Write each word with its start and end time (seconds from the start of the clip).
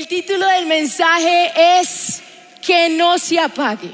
El 0.00 0.08
título 0.08 0.46
del 0.46 0.64
mensaje 0.64 1.52
es 1.78 2.22
Que 2.66 2.88
no 2.88 3.18
se 3.18 3.38
apague. 3.38 3.90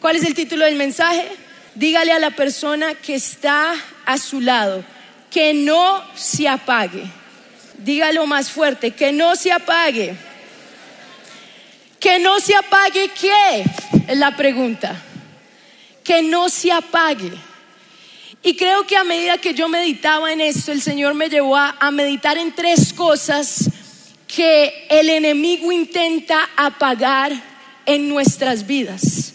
¿Cuál 0.00 0.16
es 0.16 0.24
el 0.24 0.32
título 0.32 0.64
del 0.64 0.76
mensaje? 0.76 1.28
Dígale 1.74 2.12
a 2.12 2.18
la 2.18 2.30
persona 2.30 2.94
que 2.94 3.16
está 3.16 3.74
a 4.06 4.16
su 4.16 4.40
lado, 4.40 4.82
que 5.30 5.52
no 5.52 6.02
se 6.14 6.48
apague. 6.48 7.04
Dígalo 7.76 8.26
más 8.26 8.50
fuerte, 8.50 8.92
que 8.92 9.12
no 9.12 9.36
se 9.36 9.52
apague. 9.52 10.16
Que 12.00 12.18
no 12.18 12.40
se 12.40 12.56
apague 12.56 13.10
qué? 13.10 13.66
Es 14.08 14.16
la 14.16 14.34
pregunta. 14.34 14.96
Que 16.02 16.22
no 16.22 16.48
se 16.48 16.72
apague. 16.72 17.32
Y 18.42 18.56
creo 18.56 18.86
que 18.86 18.96
a 18.96 19.04
medida 19.04 19.36
que 19.36 19.52
yo 19.52 19.68
meditaba 19.68 20.32
en 20.32 20.40
esto, 20.40 20.72
el 20.72 20.80
Señor 20.80 21.12
me 21.12 21.28
llevó 21.28 21.58
a, 21.58 21.76
a 21.78 21.90
meditar 21.90 22.38
en 22.38 22.54
tres 22.54 22.94
cosas 22.94 23.68
que 24.34 24.86
el 24.88 25.10
enemigo 25.10 25.70
intenta 25.70 26.48
apagar 26.56 27.32
en 27.86 28.08
nuestras 28.08 28.66
vidas. 28.66 29.32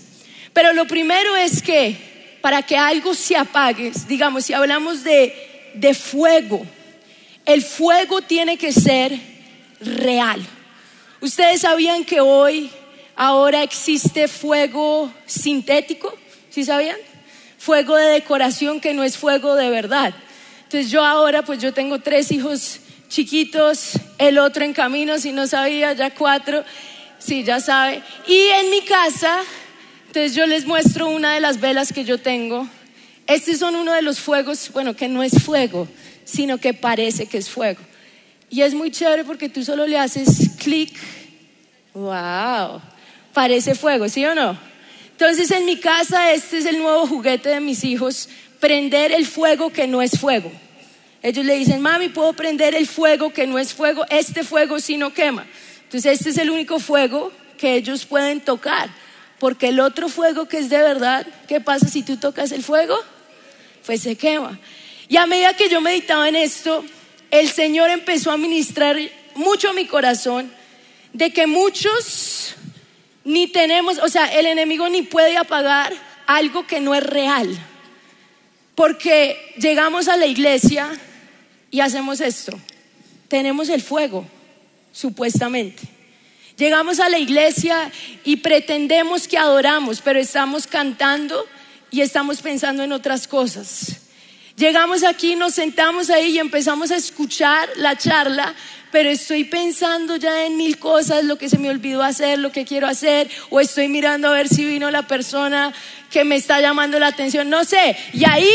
Pero 0.53 0.73
lo 0.73 0.85
primero 0.85 1.35
es 1.35 1.61
que 1.61 2.37
para 2.41 2.63
que 2.63 2.77
algo 2.77 3.13
se 3.13 3.37
apague, 3.37 3.91
digamos, 4.07 4.45
si 4.45 4.53
hablamos 4.53 5.03
de, 5.03 5.71
de 5.75 5.93
fuego, 5.93 6.65
el 7.45 7.61
fuego 7.61 8.21
tiene 8.21 8.57
que 8.57 8.73
ser 8.73 9.17
real. 9.79 10.45
Ustedes 11.21 11.61
sabían 11.61 12.03
que 12.03 12.19
hoy, 12.19 12.69
ahora 13.15 13.63
existe 13.63 14.27
fuego 14.27 15.13
sintético, 15.25 16.13
¿sí 16.49 16.63
sabían? 16.65 16.97
Fuego 17.57 17.95
de 17.95 18.05
decoración 18.05 18.79
que 18.79 18.93
no 18.93 19.03
es 19.03 19.17
fuego 19.17 19.55
de 19.55 19.69
verdad. 19.69 20.13
Entonces 20.63 20.91
yo 20.91 21.03
ahora, 21.03 21.43
pues 21.43 21.59
yo 21.59 21.73
tengo 21.73 21.99
tres 21.99 22.31
hijos 22.31 22.79
chiquitos, 23.09 23.93
el 24.17 24.37
otro 24.37 24.63
en 24.63 24.73
camino, 24.73 25.17
si 25.19 25.31
no 25.31 25.47
sabía, 25.47 25.93
ya 25.93 26.11
cuatro, 26.11 26.63
sí, 27.17 27.43
ya 27.43 27.59
sabe. 27.59 28.01
Y 28.27 28.37
en 28.37 28.69
mi 28.69 28.81
casa, 28.81 29.41
entonces 30.07 30.35
yo 30.35 30.45
les 30.45 30.65
muestro 30.65 31.09
una 31.09 31.33
de 31.33 31.41
las 31.41 31.59
velas 31.59 31.91
que 31.91 32.05
yo 32.05 32.19
tengo. 32.19 32.67
Estos 33.27 33.57
son 33.57 33.75
uno 33.75 33.93
de 33.93 34.01
los 34.01 34.19
fuegos, 34.19 34.71
bueno, 34.71 34.95
que 34.95 35.07
no 35.07 35.21
es 35.23 35.43
fuego, 35.43 35.87
sino 36.23 36.57
que 36.57 36.73
parece 36.73 37.25
que 37.25 37.39
es 37.39 37.49
fuego. 37.49 37.81
Y 38.49 38.61
es 38.61 38.73
muy 38.73 38.91
chévere 38.91 39.23
porque 39.23 39.49
tú 39.49 39.63
solo 39.63 39.85
le 39.85 39.99
haces 39.99 40.51
clic. 40.57 40.95
¡Wow! 41.93 42.81
Parece 43.33 43.75
fuego, 43.75 44.07
¿sí 44.09 44.25
o 44.25 44.33
no? 44.33 44.57
Entonces 45.11 45.51
en 45.51 45.65
mi 45.65 45.77
casa 45.77 46.31
este 46.31 46.59
es 46.59 46.65
el 46.65 46.79
nuevo 46.79 47.05
juguete 47.05 47.49
de 47.49 47.59
mis 47.59 47.83
hijos, 47.83 48.29
prender 48.59 49.11
el 49.11 49.25
fuego 49.25 49.69
que 49.69 49.85
no 49.85 50.01
es 50.01 50.19
fuego. 50.19 50.51
Ellos 51.21 51.45
le 51.45 51.57
dicen, 51.57 51.81
mami, 51.81 52.09
puedo 52.09 52.33
prender 52.33 52.75
el 52.75 52.87
fuego 52.87 53.31
que 53.31 53.45
no 53.45 53.59
es 53.59 53.73
fuego, 53.73 54.05
este 54.09 54.43
fuego 54.43 54.79
sí 54.79 54.97
no 54.97 55.13
quema. 55.13 55.45
Entonces 55.83 56.19
este 56.19 56.29
es 56.29 56.37
el 56.37 56.49
único 56.49 56.79
fuego 56.79 57.33
que 57.57 57.75
ellos 57.75 58.05
pueden 58.05 58.39
tocar, 58.39 58.89
porque 59.37 59.67
el 59.67 59.79
otro 59.79 60.07
fuego 60.07 60.47
que 60.47 60.59
es 60.59 60.69
de 60.69 60.77
verdad, 60.77 61.27
¿qué 61.47 61.59
pasa 61.59 61.87
si 61.87 62.03
tú 62.03 62.17
tocas 62.17 62.51
el 62.51 62.63
fuego? 62.63 62.97
Pues 63.85 64.01
se 64.01 64.15
quema. 64.15 64.57
Y 65.09 65.17
a 65.17 65.25
medida 65.25 65.53
que 65.55 65.67
yo 65.67 65.81
meditaba 65.81 66.29
en 66.29 66.35
esto, 66.35 66.85
el 67.31 67.49
Señor 67.49 67.89
empezó 67.89 68.31
a 68.31 68.37
ministrar 68.37 68.97
mucho 69.35 69.69
a 69.69 69.73
mi 69.73 69.85
corazón 69.85 70.51
de 71.11 71.31
que 71.31 71.47
muchos 71.47 72.55
ni 73.25 73.47
tenemos, 73.47 73.97
o 73.97 74.07
sea, 74.07 74.25
el 74.25 74.45
enemigo 74.45 74.87
ni 74.87 75.01
puede 75.01 75.37
apagar 75.37 75.93
algo 76.27 76.65
que 76.65 76.79
no 76.79 76.95
es 76.95 77.03
real. 77.03 77.49
Porque 78.75 79.53
llegamos 79.57 80.07
a 80.07 80.15
la 80.15 80.25
iglesia 80.25 80.89
y 81.71 81.79
hacemos 81.79 82.21
esto. 82.21 82.59
Tenemos 83.27 83.69
el 83.69 83.81
fuego, 83.81 84.25
supuestamente. 84.91 85.83
Llegamos 86.57 86.99
a 86.99 87.07
la 87.07 87.19
iglesia 87.19 87.91
y 88.25 88.37
pretendemos 88.37 89.27
que 89.27 89.37
adoramos, 89.37 90.01
pero 90.01 90.19
estamos 90.19 90.67
cantando 90.67 91.45
y 91.91 92.01
estamos 92.01 92.41
pensando 92.41 92.83
en 92.83 92.91
otras 92.91 93.27
cosas. 93.27 94.01
Llegamos 94.57 95.03
aquí, 95.05 95.37
nos 95.37 95.53
sentamos 95.53 96.09
ahí 96.09 96.31
y 96.31 96.39
empezamos 96.39 96.91
a 96.91 96.97
escuchar 96.97 97.69
la 97.77 97.97
charla, 97.97 98.53
pero 98.91 99.09
estoy 99.09 99.45
pensando 99.45 100.17
ya 100.17 100.45
en 100.45 100.57
mil 100.57 100.77
cosas, 100.77 101.23
lo 101.23 101.37
que 101.37 101.47
se 101.47 101.57
me 101.57 101.69
olvidó 101.69 102.03
hacer, 102.03 102.39
lo 102.39 102.51
que 102.51 102.65
quiero 102.65 102.87
hacer, 102.87 103.29
o 103.49 103.61
estoy 103.61 103.87
mirando 103.87 104.27
a 104.27 104.33
ver 104.33 104.49
si 104.49 104.65
vino 104.65 104.91
la 104.91 105.07
persona 105.07 105.73
que 106.11 106.25
me 106.25 106.35
está 106.35 106.59
llamando 106.59 106.99
la 106.99 107.07
atención, 107.07 107.49
no 107.49 107.63
sé. 107.63 107.95
Y 108.11 108.25
ahí 108.25 108.51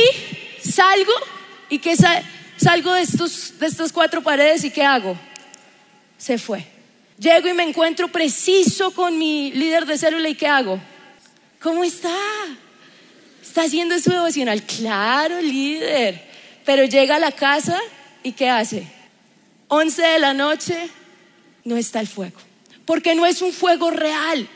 salgo 0.63 1.13
y 1.71 1.79
que 1.79 1.97
salgo 2.57 2.93
de 2.93 3.03
estos, 3.03 3.59
de 3.59 3.67
estas 3.67 3.93
cuatro 3.93 4.23
paredes 4.23 4.65
y 4.65 4.71
¿qué 4.71 4.83
hago? 4.85 5.19
Se 6.19 6.39
fue. 6.39 6.67
Llego 7.19 7.49
y 7.49 7.55
me 7.55 7.63
encuentro 7.63 8.09
preciso 8.09 8.91
con 8.91 9.17
mi 9.19 9.53
líder 9.53 9.87
de 9.87 9.99
célula 9.99 10.29
y 10.29 10.35
¿qué 10.35 10.49
hago? 10.49 10.81
¿Cómo 11.61 11.85
está? 11.85 12.15
¿Está 13.43 13.63
haciendo 13.63 13.99
su 13.99 14.11
devocional? 14.11 14.63
Claro, 14.63 15.41
líder. 15.41 16.23
Pero 16.65 16.85
llega 16.85 17.17
a 17.17 17.21
la 17.21 17.33
casa 17.33 17.79
y 18.23 18.33
¿qué 18.33 18.49
hace? 18.49 18.87
11 19.69 20.03
de 20.03 20.19
la 20.19 20.35
noche, 20.35 20.89
no 21.65 21.77
está 21.77 22.01
el 22.01 22.09
fuego. 22.09 22.39
Porque 22.85 23.15
no 23.15 23.27
es 23.27 23.43
un 23.43 23.53
fuego 23.53 23.91
real. 23.91 24.49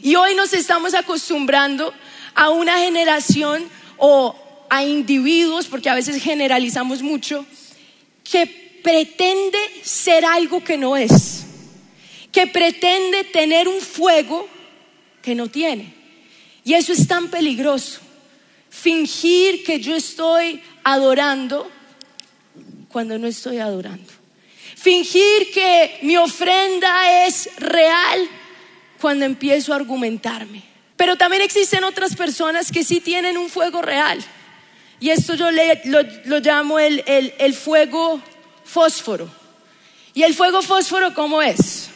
Y 0.00 0.14
hoy 0.16 0.34
nos 0.34 0.52
estamos 0.52 0.94
acostumbrando 0.94 1.92
a 2.34 2.50
una 2.50 2.78
generación 2.78 3.68
o 3.96 4.36
a 4.70 4.84
individuos, 4.84 5.66
porque 5.66 5.88
a 5.88 5.94
veces 5.94 6.22
generalizamos 6.22 7.02
mucho, 7.02 7.46
que 8.24 8.46
pretende 8.82 9.58
ser 9.82 10.24
algo 10.24 10.62
que 10.62 10.76
no 10.76 10.96
es, 10.96 11.44
que 12.32 12.46
pretende 12.46 13.24
tener 13.24 13.68
un 13.68 13.80
fuego 13.80 14.48
que 15.22 15.34
no 15.34 15.48
tiene. 15.48 15.94
Y 16.64 16.74
eso 16.74 16.92
es 16.92 17.08
tan 17.08 17.28
peligroso. 17.28 18.00
Fingir 18.68 19.64
que 19.64 19.80
yo 19.80 19.96
estoy 19.96 20.62
adorando 20.84 21.70
cuando 22.88 23.18
no 23.18 23.26
estoy 23.26 23.58
adorando. 23.58 24.12
Fingir 24.76 25.50
que 25.52 25.98
mi 26.02 26.16
ofrenda 26.16 27.26
es 27.26 27.50
real 27.56 28.28
cuando 29.00 29.24
empiezo 29.24 29.72
a 29.72 29.76
argumentarme. 29.76 30.62
Pero 30.96 31.16
también 31.16 31.42
existen 31.42 31.84
otras 31.84 32.14
personas 32.14 32.70
que 32.70 32.84
sí 32.84 33.00
tienen 33.00 33.38
un 33.38 33.48
fuego 33.48 33.82
real. 33.82 34.22
Y 35.00 35.10
esto 35.10 35.34
yo 35.34 35.50
lo, 35.50 36.02
lo, 36.24 36.40
llamo 36.40 36.78
el, 36.78 37.04
el, 37.06 37.32
el 37.38 37.54
fuego 37.54 38.20
fósforo. 38.64 39.28
¿Y 40.14 40.22
el 40.24 40.34
fuego 40.34 40.62
fósforo 40.62 41.14
cómo 41.14 41.40
es? 41.40 41.88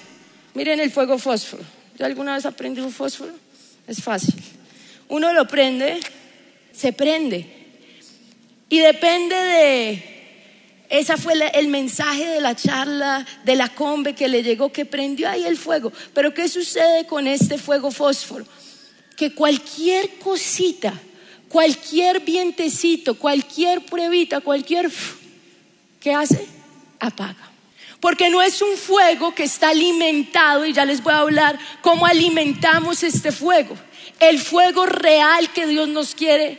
Miren 0.55 0.81
el 0.81 0.91
fuego 0.91 1.19
fósforo. 1.19 1.65
¿Yo 1.99 2.07
alguna 2.07 2.35
vez 2.35 2.47
aprendí 2.47 2.81
un 2.81 2.93
fósforo? 2.93 3.33
Es 3.87 4.03
fácil. 4.03 4.35
Uno 5.09 5.33
lo 5.33 5.47
prende, 5.49 6.01
se 6.73 6.93
prende. 6.93 7.47
Y 8.69 8.79
depende 8.79 9.35
de 9.35 10.13
ese 10.93 11.17
fue 11.17 11.33
el 11.55 11.69
mensaje 11.69 12.27
de 12.27 12.41
la 12.43 12.55
charla 12.55 13.27
de 13.45 13.57
la 13.57 13.71
combe 13.71 14.15
que 14.15 14.29
le 14.29 14.43
llegó, 14.43 14.71
que 14.71 14.85
prendió 14.85 15.27
ahí 15.27 15.43
el 15.45 15.57
fuego. 15.57 15.91
Pero 16.13 16.35
¿qué 16.35 16.51
sucede 16.51 17.07
con 17.07 17.27
este 17.27 17.57
fuego 17.57 17.91
fósforo? 17.91 18.45
Que 19.17 19.35
cualquier 19.35 20.19
cosita, 20.19 20.93
cualquier 21.53 22.21
vientecito, 22.21 23.15
cualquier 23.15 23.85
pruebita, 23.85 24.41
cualquier... 24.41 24.91
¿Qué 26.01 26.15
hace? 26.15 26.49
Apaga. 26.99 27.51
Porque 28.01 28.31
no 28.31 28.41
es 28.41 28.63
un 28.63 28.77
fuego 28.77 29.35
que 29.35 29.45
está 29.45 29.69
alimentado, 29.69 30.65
y 30.65 30.73
ya 30.73 30.87
les 30.87 31.03
voy 31.03 31.13
a 31.13 31.19
hablar 31.19 31.59
cómo 31.83 32.07
alimentamos 32.07 33.03
este 33.03 33.31
fuego. 33.31 33.77
El 34.19 34.41
fuego 34.41 34.87
real 34.87 35.53
que 35.53 35.67
Dios 35.67 35.89
nos 35.89 36.15
quiere 36.15 36.59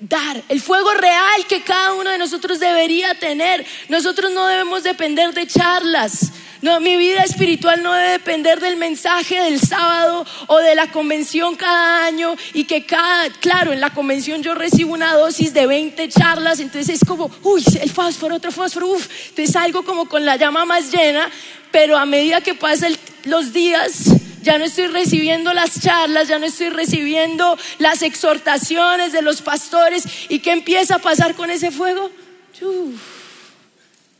dar, 0.00 0.42
el 0.48 0.60
fuego 0.60 0.92
real 0.94 1.46
que 1.48 1.62
cada 1.62 1.94
uno 1.94 2.10
de 2.10 2.18
nosotros 2.18 2.60
debería 2.60 3.14
tener. 3.14 3.64
Nosotros 3.88 4.32
no 4.32 4.46
debemos 4.46 4.82
depender 4.82 5.32
de 5.32 5.46
charlas. 5.46 6.32
No, 6.62 6.80
mi 6.80 6.96
vida 6.96 7.20
espiritual 7.22 7.82
no 7.82 7.92
debe 7.92 8.12
depender 8.12 8.58
del 8.58 8.76
mensaje 8.76 9.38
del 9.38 9.60
sábado 9.60 10.24
o 10.46 10.58
de 10.58 10.74
la 10.74 10.90
convención 10.90 11.56
cada 11.56 12.06
año 12.06 12.34
y 12.54 12.64
que 12.64 12.86
cada, 12.86 13.28
claro, 13.40 13.74
en 13.74 13.80
la 13.80 13.90
convención 13.90 14.42
yo 14.42 14.54
recibo 14.54 14.94
una 14.94 15.12
dosis 15.12 15.52
de 15.52 15.66
20 15.66 16.08
charlas, 16.08 16.60
entonces 16.60 17.02
es 17.02 17.06
como, 17.06 17.30
uy, 17.42 17.62
el 17.82 17.90
fósforo, 17.90 18.36
otro 18.36 18.50
fósforo, 18.50 18.86
uff, 18.86 19.06
entonces 19.28 19.52
salgo 19.52 19.84
como 19.84 20.08
con 20.08 20.24
la 20.24 20.36
llama 20.36 20.64
más 20.64 20.90
llena, 20.90 21.30
pero 21.70 21.98
a 21.98 22.06
medida 22.06 22.40
que 22.40 22.54
pasan 22.54 22.96
los 23.24 23.52
días, 23.52 24.14
ya 24.44 24.58
no 24.58 24.64
estoy 24.64 24.86
recibiendo 24.86 25.52
las 25.52 25.80
charlas, 25.80 26.28
ya 26.28 26.38
no 26.38 26.46
estoy 26.46 26.68
recibiendo 26.68 27.58
las 27.78 28.02
exhortaciones 28.02 29.12
de 29.12 29.22
los 29.22 29.42
pastores. 29.42 30.04
¿Y 30.28 30.38
qué 30.38 30.52
empieza 30.52 30.96
a 30.96 30.98
pasar 30.98 31.34
con 31.34 31.50
ese 31.50 31.70
fuego? 31.70 32.10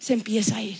Se 0.00 0.14
empieza 0.14 0.56
a 0.56 0.62
ir. 0.62 0.78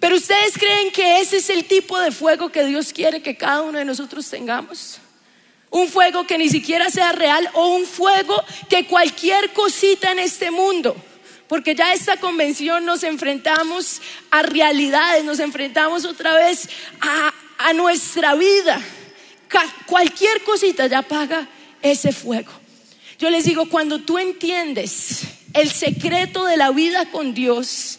Pero 0.00 0.16
ustedes 0.16 0.56
creen 0.58 0.90
que 0.90 1.20
ese 1.20 1.36
es 1.36 1.50
el 1.50 1.64
tipo 1.64 1.98
de 2.00 2.10
fuego 2.10 2.50
que 2.50 2.64
Dios 2.64 2.92
quiere 2.92 3.22
que 3.22 3.36
cada 3.36 3.62
uno 3.62 3.78
de 3.78 3.84
nosotros 3.84 4.28
tengamos. 4.28 4.98
Un 5.70 5.88
fuego 5.88 6.26
que 6.26 6.38
ni 6.38 6.48
siquiera 6.48 6.88
sea 6.90 7.12
real 7.12 7.48
o 7.52 7.68
un 7.68 7.84
fuego 7.84 8.42
que 8.70 8.86
cualquier 8.86 9.52
cosita 9.52 10.12
en 10.12 10.20
este 10.20 10.50
mundo 10.50 10.96
porque 11.48 11.74
ya 11.74 11.94
esta 11.94 12.18
convención 12.18 12.84
nos 12.84 13.02
enfrentamos 13.02 14.02
a 14.30 14.42
realidades, 14.42 15.24
nos 15.24 15.40
enfrentamos 15.40 16.04
otra 16.04 16.34
vez 16.34 16.68
a, 17.00 17.32
a 17.58 17.72
nuestra 17.72 18.34
vida. 18.34 18.80
cualquier 19.86 20.42
cosita 20.44 20.86
ya 20.86 20.98
apaga 20.98 21.48
ese 21.82 22.12
fuego. 22.12 22.52
Yo 23.18 23.30
les 23.30 23.44
digo, 23.44 23.68
cuando 23.68 24.00
tú 24.00 24.18
entiendes 24.18 25.22
el 25.52 25.70
secreto 25.70 26.44
de 26.44 26.56
la 26.56 26.70
vida 26.70 27.10
con 27.10 27.34
Dios, 27.34 27.98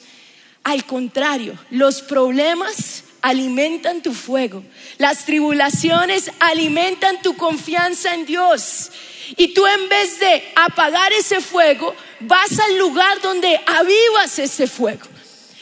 al 0.63 0.85
contrario, 0.85 1.57
los 1.71 2.01
problemas 2.01 3.03
alimentan 3.21 4.01
tu 4.01 4.13
fuego, 4.13 4.63
las 4.97 5.25
tribulaciones 5.25 6.31
alimentan 6.39 7.21
tu 7.21 7.35
confianza 7.35 8.13
en 8.13 8.25
Dios. 8.25 8.91
Y 9.35 9.49
tú 9.53 9.67
en 9.67 9.89
vez 9.89 10.19
de 10.19 10.43
apagar 10.55 11.11
ese 11.13 11.41
fuego, 11.41 11.95
vas 12.21 12.57
al 12.59 12.77
lugar 12.77 13.21
donde 13.21 13.59
avivas 13.65 14.39
ese 14.39 14.67
fuego. 14.67 15.05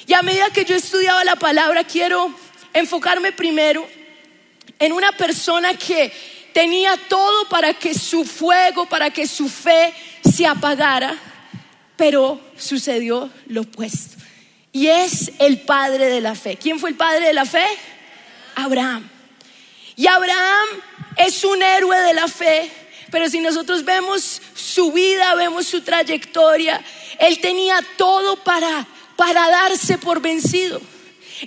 Y 0.06 0.14
a 0.14 0.22
medida 0.22 0.50
que 0.52 0.66
yo 0.66 0.76
estudiaba 0.76 1.24
la 1.26 1.36
palabra, 1.36 1.84
quiero 1.84 2.34
enfocarme 2.80 3.32
primero 3.32 3.88
en 4.80 4.94
una 4.94 5.12
persona 5.12 5.74
que 5.76 6.12
tenía 6.54 6.96
todo 7.10 7.48
para 7.50 7.74
que 7.74 7.94
su 7.94 8.24
fuego, 8.26 8.88
para 8.88 9.10
que 9.12 9.28
su 9.28 9.50
fe 9.50 9.94
se 10.24 10.46
apagara, 10.46 11.18
pero 11.96 12.40
sucedió 12.58 13.30
lo 13.48 13.62
opuesto. 13.62 14.18
Y 14.72 14.88
es 14.88 15.32
el 15.40 15.62
padre 15.62 16.06
de 16.06 16.22
la 16.22 16.36
fe. 16.36 16.58
¿Quién 16.58 16.80
fue 16.80 16.90
el 16.92 16.96
padre 16.96 17.28
de 17.28 17.34
la 17.34 17.46
fe? 17.46 17.66
Abraham. 18.56 19.10
Y 19.96 20.08
Abraham 20.08 20.68
es 21.16 21.44
un 21.44 21.62
héroe 21.62 22.00
de 22.02 22.14
la 22.14 22.28
fe 22.28 22.72
pero 23.12 23.30
si 23.30 23.40
nosotros 23.40 23.86
vemos 23.86 24.42
su 24.54 24.92
vida, 24.92 25.34
vemos 25.36 25.66
su 25.68 25.82
trayectoria, 25.82 26.84
él 27.20 27.40
tenía 27.40 27.80
todo 27.98 28.36
para, 28.44 28.86
para 29.16 29.50
darse 29.50 29.98
por 29.98 30.22
vencido. 30.22 30.82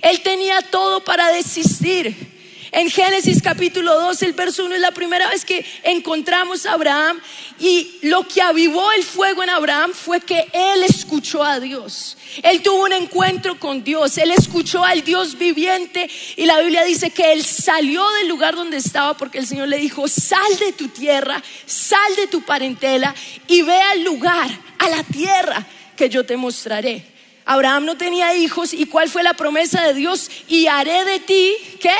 Él 0.01 0.21
tenía 0.21 0.61
todo 0.61 1.03
para 1.03 1.29
desistir. 1.29 2.31
En 2.73 2.89
Génesis 2.89 3.41
capítulo 3.41 3.99
2, 3.99 4.23
el 4.23 4.31
verso 4.31 4.63
1 4.63 4.75
es 4.75 4.81
la 4.81 4.91
primera 4.91 5.29
vez 5.29 5.43
que 5.43 5.65
encontramos 5.83 6.65
a 6.65 6.71
Abraham 6.71 7.19
y 7.59 7.99
lo 8.03 8.25
que 8.25 8.41
avivó 8.41 8.89
el 8.93 9.03
fuego 9.03 9.43
en 9.43 9.49
Abraham 9.49 9.91
fue 9.93 10.21
que 10.21 10.47
él 10.53 10.83
escuchó 10.83 11.43
a 11.43 11.59
Dios. 11.59 12.15
Él 12.43 12.61
tuvo 12.61 12.85
un 12.85 12.93
encuentro 12.93 13.59
con 13.59 13.83
Dios, 13.83 14.17
él 14.17 14.31
escuchó 14.31 14.85
al 14.85 15.03
Dios 15.03 15.37
viviente 15.37 16.09
y 16.37 16.45
la 16.45 16.61
Biblia 16.61 16.85
dice 16.85 17.09
que 17.09 17.33
él 17.33 17.43
salió 17.43 18.09
del 18.19 18.29
lugar 18.29 18.55
donde 18.55 18.77
estaba 18.77 19.17
porque 19.17 19.39
el 19.39 19.47
Señor 19.47 19.67
le 19.67 19.77
dijo, 19.77 20.07
sal 20.07 20.57
de 20.57 20.71
tu 20.71 20.87
tierra, 20.87 21.43
sal 21.65 22.15
de 22.15 22.27
tu 22.27 22.41
parentela 22.43 23.13
y 23.49 23.63
ve 23.63 23.81
al 23.91 24.01
lugar, 24.01 24.49
a 24.79 24.87
la 24.87 25.03
tierra 25.03 25.67
que 25.97 26.07
yo 26.07 26.25
te 26.25 26.37
mostraré. 26.37 27.11
Abraham 27.51 27.85
no 27.85 27.97
tenía 27.97 28.33
hijos 28.33 28.73
y 28.73 28.85
cuál 28.85 29.09
fue 29.09 29.23
la 29.23 29.33
promesa 29.33 29.81
de 29.83 29.93
Dios 29.93 30.31
y 30.47 30.67
haré 30.67 31.03
de 31.03 31.19
ti, 31.19 31.53
¿qué? 31.81 31.93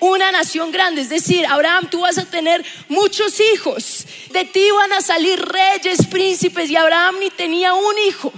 una 0.00 0.30
nación 0.30 0.70
grande. 0.70 1.00
Es 1.00 1.08
decir, 1.08 1.46
Abraham, 1.46 1.88
tú 1.90 2.00
vas 2.00 2.18
a 2.18 2.26
tener 2.26 2.62
muchos 2.88 3.40
hijos. 3.40 4.06
De 4.32 4.44
ti 4.44 4.70
van 4.70 4.92
a 4.92 5.00
salir 5.00 5.40
reyes, 5.40 6.06
príncipes. 6.06 6.68
Y 6.70 6.76
Abraham 6.76 7.16
ni 7.20 7.30
tenía 7.30 7.72
un 7.72 7.98
hijo. 8.06 8.30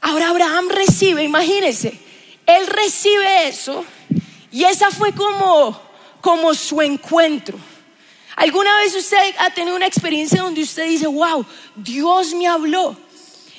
Ahora 0.00 0.28
Abraham 0.28 0.68
recibe, 0.68 1.24
imagínense, 1.24 1.98
él 2.46 2.66
recibe 2.68 3.48
eso. 3.48 3.84
Y 4.52 4.62
esa 4.62 4.92
fue 4.92 5.12
como, 5.12 5.80
como 6.20 6.54
su 6.54 6.80
encuentro. 6.82 7.58
¿Alguna 8.36 8.76
vez 8.76 8.94
usted 8.94 9.34
ha 9.38 9.50
tenido 9.50 9.74
una 9.74 9.86
experiencia 9.86 10.40
donde 10.40 10.62
usted 10.62 10.86
dice, 10.86 11.08
wow, 11.08 11.44
Dios 11.74 12.32
me 12.34 12.46
habló? 12.46 12.96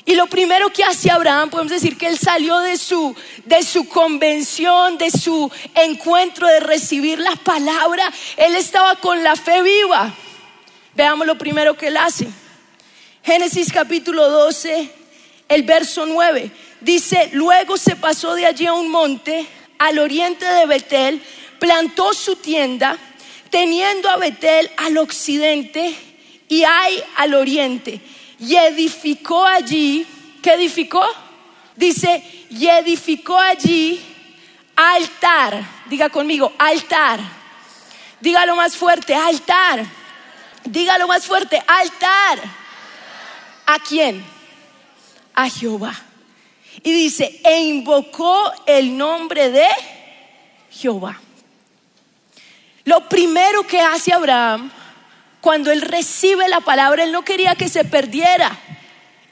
Y 0.05 0.15
lo 0.15 0.27
primero 0.27 0.69
que 0.69 0.83
hace 0.83 1.09
Abraham, 1.09 1.49
podemos 1.49 1.71
decir 1.71 1.97
que 1.97 2.07
él 2.07 2.17
salió 2.17 2.59
de 2.59 2.77
su, 2.77 3.15
de 3.45 3.63
su 3.63 3.87
convención, 3.87 4.97
de 4.97 5.09
su 5.09 5.49
encuentro 5.75 6.47
de 6.47 6.59
recibir 6.59 7.19
la 7.19 7.35
palabra. 7.37 8.11
Él 8.35 8.55
estaba 8.55 8.95
con 8.97 9.23
la 9.23 9.35
fe 9.37 9.61
viva. 9.61 10.13
Veamos 10.95 11.25
lo 11.25 11.37
primero 11.37 11.77
que 11.77 11.87
él 11.87 11.97
hace. 11.97 12.27
Génesis 13.23 13.71
capítulo 13.71 14.29
12, 14.29 14.89
el 15.47 15.63
verso 15.63 16.05
9. 16.05 16.51
Dice, 16.81 17.29
luego 17.31 17.77
se 17.77 17.95
pasó 17.95 18.35
de 18.35 18.45
allí 18.45 18.65
a 18.65 18.73
un 18.73 18.91
monte 18.91 19.47
al 19.79 19.99
oriente 19.99 20.45
de 20.45 20.65
Betel, 20.65 21.21
plantó 21.59 22.13
su 22.13 22.35
tienda, 22.35 22.97
teniendo 23.49 24.09
a 24.09 24.17
Betel 24.17 24.69
al 24.75 24.97
occidente 24.97 25.95
y 26.49 26.63
Ai 26.65 27.01
al 27.15 27.35
oriente 27.35 28.01
y 28.45 28.57
edificó 28.57 29.45
allí, 29.45 30.05
¿qué 30.41 30.53
edificó? 30.53 31.03
Dice, 31.75 32.45
y 32.49 32.67
edificó 32.67 33.39
allí 33.39 34.03
altar. 34.75 35.63
Diga 35.85 36.09
conmigo, 36.09 36.51
altar. 36.57 37.21
Dígalo 38.19 38.55
más 38.55 38.75
fuerte, 38.75 39.15
altar. 39.15 39.85
Dígalo 40.65 41.07
más 41.07 41.25
fuerte, 41.25 41.63
altar. 41.65 42.39
¿A 43.65 43.79
quién? 43.79 44.23
A 45.33 45.49
Jehová. 45.49 45.93
Y 46.83 46.91
dice, 46.91 47.39
e 47.45 47.61
invocó 47.61 48.51
el 48.65 48.97
nombre 48.97 49.51
de 49.51 49.67
Jehová. 50.69 51.19
Lo 52.83 53.07
primero 53.07 53.65
que 53.65 53.79
hace 53.79 54.11
Abraham 54.11 54.69
cuando 55.43 55.73
él 55.73 55.81
recibe 55.81 56.47
la 56.47 56.61
palabra, 56.61 57.03
él 57.03 57.11
no 57.11 57.25
quería 57.25 57.55
que 57.55 57.67
se 57.67 57.83
perdiera. 57.83 58.57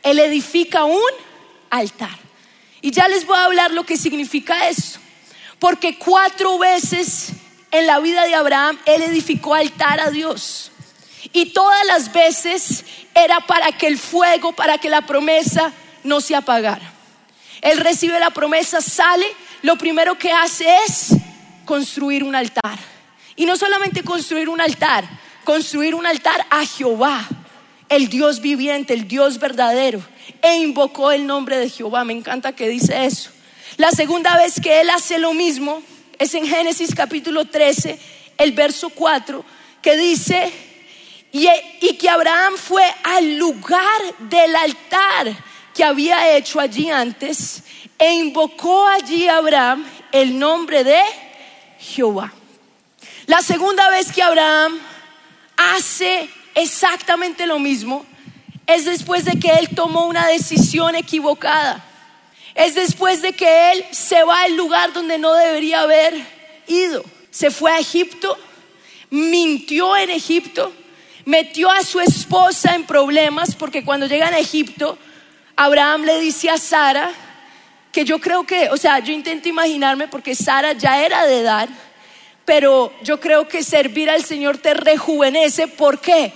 Él 0.03 0.19
edifica 0.19 0.83
un 0.83 0.99
altar. 1.69 2.19
Y 2.81 2.91
ya 2.91 3.07
les 3.07 3.25
voy 3.25 3.37
a 3.37 3.45
hablar 3.45 3.71
lo 3.71 3.85
que 3.85 3.95
significa 3.95 4.67
eso. 4.67 4.99
Porque 5.57 5.97
cuatro 5.97 6.57
veces 6.57 7.29
en 7.71 7.87
la 7.87 8.01
vida 8.01 8.25
de 8.25 8.35
Abraham 8.35 8.77
él 8.85 9.03
edificó 9.03 9.55
altar 9.55 10.01
a 10.01 10.11
Dios. 10.11 10.73
Y 11.31 11.53
todas 11.53 11.85
las 11.85 12.11
veces 12.11 12.83
era 13.15 13.39
para 13.47 13.71
que 13.71 13.87
el 13.87 13.97
fuego, 13.97 14.51
para 14.51 14.79
que 14.79 14.89
la 14.89 15.03
promesa 15.03 15.71
no 16.03 16.19
se 16.19 16.35
apagara. 16.35 16.91
Él 17.61 17.77
recibe 17.77 18.19
la 18.19 18.31
promesa, 18.31 18.81
sale, 18.81 19.27
lo 19.61 19.77
primero 19.77 20.17
que 20.17 20.33
hace 20.33 20.75
es 20.85 21.15
construir 21.63 22.25
un 22.25 22.35
altar. 22.35 22.79
Y 23.37 23.45
no 23.45 23.55
solamente 23.55 24.03
construir 24.03 24.49
un 24.49 24.59
altar, 24.59 25.20
construir 25.43 25.95
un 25.95 26.05
altar 26.05 26.45
a 26.49 26.65
Jehová, 26.65 27.27
el 27.89 28.09
Dios 28.09 28.41
viviente, 28.41 28.93
el 28.93 29.07
Dios 29.07 29.39
verdadero, 29.39 30.01
e 30.41 30.55
invocó 30.57 31.11
el 31.11 31.25
nombre 31.25 31.57
de 31.57 31.69
Jehová. 31.69 32.03
Me 32.03 32.13
encanta 32.13 32.53
que 32.53 32.69
dice 32.69 33.05
eso. 33.05 33.31
La 33.77 33.91
segunda 33.91 34.35
vez 34.37 34.59
que 34.61 34.81
él 34.81 34.89
hace 34.89 35.17
lo 35.17 35.33
mismo 35.33 35.81
es 36.17 36.33
en 36.33 36.45
Génesis 36.45 36.93
capítulo 36.93 37.45
13, 37.45 37.99
el 38.37 38.51
verso 38.51 38.89
4, 38.89 39.43
que 39.81 39.97
dice, 39.97 40.51
y, 41.31 41.47
y 41.81 41.95
que 41.95 42.09
Abraham 42.09 42.53
fue 42.57 42.83
al 43.03 43.37
lugar 43.37 44.01
del 44.19 44.55
altar 44.55 45.35
que 45.73 45.83
había 45.83 46.35
hecho 46.35 46.59
allí 46.59 46.89
antes, 46.89 47.63
e 47.97 48.13
invocó 48.13 48.87
allí 48.87 49.27
Abraham 49.27 49.85
el 50.11 50.37
nombre 50.37 50.83
de 50.83 51.01
Jehová. 51.79 52.33
La 53.27 53.41
segunda 53.41 53.89
vez 53.89 54.11
que 54.11 54.21
Abraham 54.21 54.79
hace 55.75 56.29
exactamente 56.55 57.45
lo 57.45 57.59
mismo 57.59 58.05
es 58.67 58.85
después 58.85 59.25
de 59.25 59.39
que 59.39 59.49
él 59.51 59.69
tomó 59.75 60.05
una 60.07 60.27
decisión 60.27 60.95
equivocada. 60.95 61.83
Es 62.53 62.75
después 62.75 63.21
de 63.21 63.33
que 63.33 63.71
él 63.71 63.85
se 63.91 64.23
va 64.23 64.41
al 64.41 64.55
lugar 64.55 64.93
donde 64.93 65.17
no 65.17 65.33
debería 65.33 65.81
haber 65.81 66.13
ido. 66.67 67.03
Se 67.29 67.49
fue 67.49 67.71
a 67.71 67.79
Egipto, 67.79 68.37
mintió 69.09 69.95
en 69.95 70.09
Egipto, 70.09 70.73
metió 71.25 71.69
a 71.69 71.83
su 71.83 71.99
esposa 71.99 72.75
en 72.75 72.85
problemas 72.85 73.55
porque 73.55 73.83
cuando 73.83 74.05
llegan 74.05 74.33
a 74.33 74.39
Egipto, 74.39 74.97
Abraham 75.55 76.03
le 76.03 76.19
dice 76.19 76.49
a 76.49 76.57
Sara, 76.57 77.11
que 77.91 78.05
yo 78.05 78.19
creo 78.19 78.45
que, 78.45 78.69
o 78.69 78.77
sea, 78.77 78.99
yo 78.99 79.13
intento 79.13 79.49
imaginarme 79.49 80.07
porque 80.07 80.33
Sara 80.35 80.73
ya 80.73 81.03
era 81.03 81.25
de 81.25 81.39
edad, 81.39 81.69
pero 82.51 82.91
yo 83.01 83.17
creo 83.17 83.47
que 83.47 83.63
servir 83.63 84.09
al 84.09 84.25
Señor 84.25 84.57
te 84.57 84.73
rejuvenece. 84.73 85.69
¿Por 85.69 86.01
qué? 86.01 86.33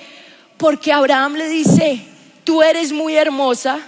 Porque 0.55 0.93
Abraham 0.93 1.33
le 1.33 1.49
dice, 1.49 1.99
tú 2.45 2.63
eres 2.63 2.93
muy 2.93 3.17
hermosa, 3.17 3.81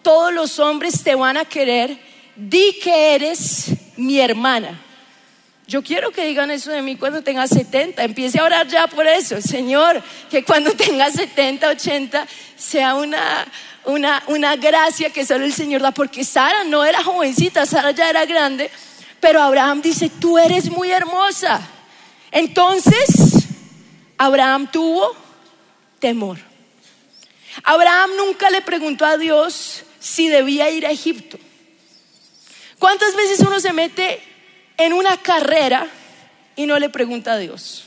todos 0.00 0.32
los 0.32 0.58
hombres 0.58 1.02
te 1.04 1.14
van 1.14 1.36
a 1.36 1.44
querer, 1.44 1.98
di 2.36 2.78
que 2.82 3.14
eres 3.14 3.66
mi 3.98 4.18
hermana. 4.18 4.80
Yo 5.66 5.82
quiero 5.82 6.10
que 6.10 6.24
digan 6.24 6.50
eso 6.50 6.70
de 6.70 6.80
mí 6.80 6.96
cuando 6.96 7.22
tenga 7.22 7.46
70. 7.46 8.02
Empiece 8.02 8.38
a 8.38 8.44
orar 8.44 8.66
ya 8.66 8.86
por 8.86 9.06
eso. 9.06 9.42
Señor, 9.42 10.02
que 10.30 10.42
cuando 10.42 10.72
tenga 10.72 11.10
70, 11.10 11.68
80 11.68 12.26
sea 12.56 12.94
una, 12.94 13.46
una, 13.84 14.22
una 14.28 14.56
gracia 14.56 15.10
que 15.10 15.26
solo 15.26 15.44
el 15.44 15.52
Señor 15.52 15.82
da. 15.82 15.92
Porque 15.92 16.24
Sara 16.24 16.64
no 16.64 16.82
era 16.82 17.04
jovencita, 17.04 17.66
Sara 17.66 17.90
ya 17.90 18.08
era 18.08 18.24
grande. 18.24 18.70
Pero 19.20 19.42
Abraham 19.42 19.82
dice, 19.82 20.08
tú 20.18 20.38
eres 20.38 20.70
muy 20.70 20.90
hermosa. 20.90 21.72
Entonces, 22.34 23.46
Abraham 24.18 24.68
tuvo 24.70 25.14
temor. 26.00 26.36
Abraham 27.62 28.10
nunca 28.16 28.50
le 28.50 28.60
preguntó 28.60 29.06
a 29.06 29.16
Dios 29.16 29.84
si 30.00 30.28
debía 30.28 30.68
ir 30.68 30.84
a 30.84 30.90
Egipto. 30.90 31.38
¿Cuántas 32.80 33.14
veces 33.14 33.38
uno 33.38 33.60
se 33.60 33.72
mete 33.72 34.20
en 34.76 34.92
una 34.92 35.16
carrera 35.16 35.86
y 36.56 36.66
no 36.66 36.76
le 36.80 36.88
pregunta 36.88 37.34
a 37.34 37.38
Dios? 37.38 37.84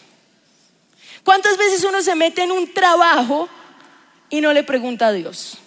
¿Cuántas 1.25 1.57
veces 1.57 1.83
uno 1.83 2.01
se 2.01 2.15
mete 2.15 2.43
en 2.43 2.53
un 2.53 2.73
trabajo 2.73 3.49
y 4.29 4.39
no 4.39 4.53
le 4.53 4.63
pregunta 4.63 5.07
a 5.07 5.11
Dios? 5.11 5.57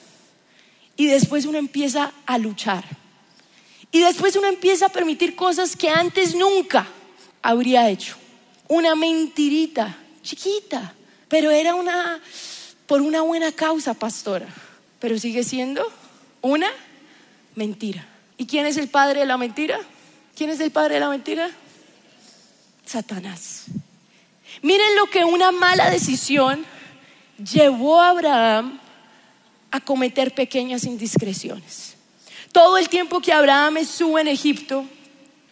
Y 0.97 1.07
después 1.07 1.45
uno 1.45 1.59
empieza 1.59 2.13
a 2.25 2.39
luchar. 2.39 2.85
Y 3.93 4.01
después 4.01 4.37
uno 4.37 4.47
empieza 4.47 4.87
a 4.87 4.89
permitir 4.89 5.37
cosas 5.37 5.77
que 5.77 5.91
antes 5.91 6.35
nunca 6.35 6.87
habría 7.43 7.91
hecho. 7.91 8.20
Una 8.71 8.95
mentirita 8.95 9.99
chiquita, 10.23 10.95
pero 11.27 11.51
era 11.51 11.75
una 11.75 12.21
por 12.87 13.01
una 13.01 13.23
buena 13.23 13.51
causa, 13.51 13.95
pastora. 13.95 14.47
Pero 15.01 15.19
sigue 15.19 15.43
siendo 15.43 15.85
una 16.41 16.71
mentira. 17.57 18.07
¿Y 18.37 18.47
quién 18.47 18.67
es 18.67 18.77
el 18.77 18.87
padre 18.87 19.21
de 19.21 19.27
la 19.27 19.37
mentira? 19.37 19.81
¿Quién 20.37 20.51
es 20.51 20.61
el 20.61 20.71
padre 20.71 20.95
de 20.95 21.01
la 21.01 21.09
mentira? 21.09 21.51
Satanás. 22.87 23.65
Miren 24.63 24.95
lo 24.95 25.07
que 25.07 25.25
una 25.25 25.51
mala 25.51 25.91
decisión 25.91 26.65
llevó 27.53 28.01
a 28.01 28.11
Abraham 28.11 28.79
a 29.73 29.81
cometer 29.81 30.33
pequeñas 30.33 30.85
indiscreciones. 30.85 31.97
Todo 32.53 32.79
el 32.79 32.89
tiempo 32.89 33.21
que 33.21 33.33
Abraham 33.33 33.79
estuvo 33.79 34.17
en 34.17 34.29
Egipto, 34.29 34.85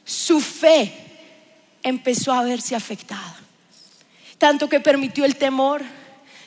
su 0.04 0.40
fe 0.40 1.07
empezó 1.88 2.32
a 2.32 2.42
verse 2.42 2.74
afectada. 2.74 3.36
Tanto 4.38 4.68
que 4.68 4.80
permitió 4.80 5.24
el 5.24 5.36
temor, 5.36 5.82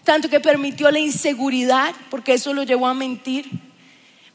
tanto 0.04 0.30
que 0.30 0.40
permitió 0.40 0.90
la 0.92 1.00
inseguridad, 1.00 1.94
porque 2.10 2.34
eso 2.34 2.54
lo 2.54 2.64
llevó 2.64 2.88
a 2.88 2.94
mentir. 2.94 3.50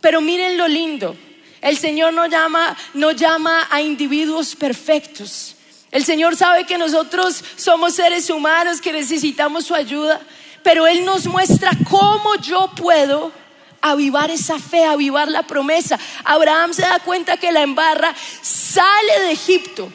Pero 0.00 0.20
miren 0.20 0.58
lo 0.58 0.68
lindo, 0.68 1.16
el 1.60 1.76
Señor 1.76 2.12
no 2.12 2.26
llama, 2.26 2.76
no 2.94 3.12
llama 3.12 3.66
a 3.70 3.80
individuos 3.80 4.54
perfectos. 4.54 5.56
El 5.90 6.04
Señor 6.04 6.36
sabe 6.36 6.66
que 6.66 6.78
nosotros 6.78 7.42
somos 7.56 7.94
seres 7.94 8.28
humanos 8.28 8.80
que 8.80 8.92
necesitamos 8.92 9.64
su 9.64 9.74
ayuda, 9.74 10.20
pero 10.62 10.86
Él 10.86 11.04
nos 11.04 11.26
muestra 11.26 11.70
cómo 11.88 12.34
yo 12.36 12.70
puedo 12.76 13.32
avivar 13.80 14.30
esa 14.30 14.58
fe, 14.58 14.84
avivar 14.84 15.28
la 15.28 15.44
promesa. 15.44 15.98
Abraham 16.24 16.74
se 16.74 16.82
da 16.82 16.98
cuenta 16.98 17.36
que 17.36 17.52
la 17.52 17.62
embarra 17.62 18.14
sale 18.42 19.20
de 19.22 19.32
Egipto. 19.32 19.90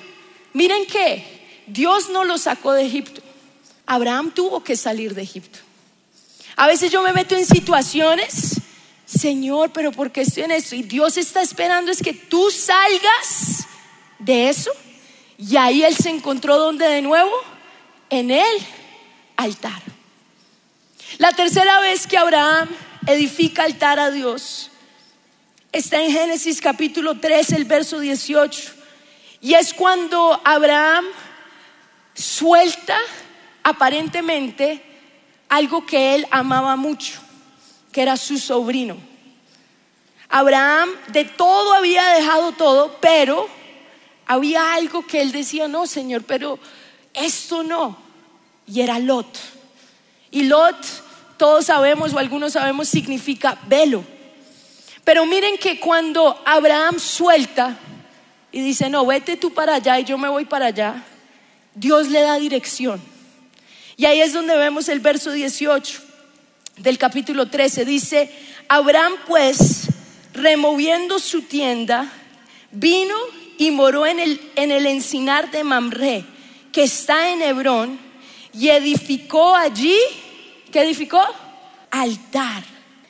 Miren 0.53 0.85
que 0.85 1.63
Dios 1.67 2.09
no 2.09 2.23
lo 2.23 2.37
sacó 2.37 2.73
de 2.73 2.85
Egipto. 2.85 3.21
Abraham 3.85 4.31
tuvo 4.31 4.63
que 4.63 4.75
salir 4.75 5.13
de 5.13 5.21
Egipto. 5.21 5.59
A 6.55 6.67
veces 6.67 6.91
yo 6.91 7.01
me 7.01 7.13
meto 7.13 7.35
en 7.35 7.45
situaciones, 7.45 8.61
Señor, 9.05 9.71
pero 9.73 9.91
¿por 9.91 10.11
qué 10.11 10.21
estoy 10.21 10.43
en 10.43 10.51
esto? 10.51 10.75
Y 10.75 10.83
Dios 10.83 11.17
está 11.17 11.41
esperando 11.41 11.91
es 11.91 12.01
que 12.01 12.13
tú 12.13 12.51
salgas 12.51 13.65
de 14.19 14.49
eso. 14.49 14.71
Y 15.37 15.57
ahí 15.57 15.83
él 15.83 15.95
se 15.95 16.09
encontró 16.09 16.57
donde 16.57 16.87
de 16.87 17.01
nuevo, 17.01 17.31
en 18.09 18.31
el 18.31 18.57
altar. 19.37 19.81
La 21.17 21.31
tercera 21.33 21.79
vez 21.81 22.05
que 22.05 22.17
Abraham 22.17 22.69
edifica 23.07 23.63
altar 23.63 23.99
a 23.99 24.11
Dios 24.11 24.69
está 25.71 26.01
en 26.01 26.11
Génesis 26.11 26.61
capítulo 26.61 27.19
3, 27.19 27.53
el 27.53 27.65
verso 27.65 27.99
18. 27.99 28.80
Y 29.41 29.55
es 29.55 29.73
cuando 29.73 30.39
Abraham 30.43 31.05
suelta 32.13 32.97
aparentemente 33.63 34.83
algo 35.49 35.85
que 35.85 36.15
él 36.15 36.27
amaba 36.29 36.75
mucho, 36.75 37.19
que 37.91 38.03
era 38.03 38.17
su 38.17 38.37
sobrino. 38.37 38.97
Abraham 40.29 40.89
de 41.07 41.25
todo 41.25 41.73
había 41.73 42.07
dejado 42.09 42.53
todo, 42.53 42.97
pero 43.01 43.49
había 44.27 44.75
algo 44.75 45.05
que 45.05 45.21
él 45.21 45.31
decía, 45.31 45.67
no, 45.67 45.87
Señor, 45.87 46.23
pero 46.23 46.57
esto 47.13 47.63
no. 47.63 47.97
Y 48.65 48.81
era 48.81 48.99
Lot. 48.99 49.37
Y 50.29 50.43
Lot, 50.43 50.77
todos 51.35 51.65
sabemos 51.65 52.13
o 52.13 52.19
algunos 52.19 52.53
sabemos, 52.53 52.87
significa 52.87 53.57
velo. 53.67 54.05
Pero 55.03 55.25
miren 55.25 55.57
que 55.57 55.79
cuando 55.79 56.41
Abraham 56.45 56.99
suelta 56.99 57.77
y 58.51 58.61
dice, 58.61 58.89
no, 58.89 59.05
vete 59.05 59.37
tú 59.37 59.53
para 59.53 59.75
allá 59.75 59.99
y 59.99 60.03
yo 60.03 60.17
me 60.17 60.27
voy 60.27 60.45
para 60.45 60.67
allá, 60.67 61.03
Dios 61.73 62.09
le 62.09 62.21
da 62.21 62.37
dirección. 62.37 63.01
Y 63.97 64.05
ahí 64.05 64.21
es 64.21 64.33
donde 64.33 64.57
vemos 64.57 64.89
el 64.89 64.99
verso 64.99 65.31
18 65.31 66.01
del 66.77 66.97
capítulo 66.97 67.47
13. 67.47 67.85
Dice, 67.85 68.31
Abraham 68.67 69.13
pues, 69.27 69.87
removiendo 70.33 71.19
su 71.19 71.43
tienda, 71.43 72.11
vino 72.71 73.15
y 73.57 73.71
moró 73.71 74.05
en 74.05 74.19
el, 74.19 74.41
en 74.55 74.71
el 74.71 74.85
encinar 74.87 75.51
de 75.51 75.63
Mamre, 75.63 76.25
que 76.71 76.83
está 76.83 77.29
en 77.31 77.41
Hebrón, 77.41 77.99
y 78.53 78.69
edificó 78.69 79.55
allí, 79.55 79.95
¿qué 80.71 80.81
edificó? 80.81 81.21
Altar 81.89 82.63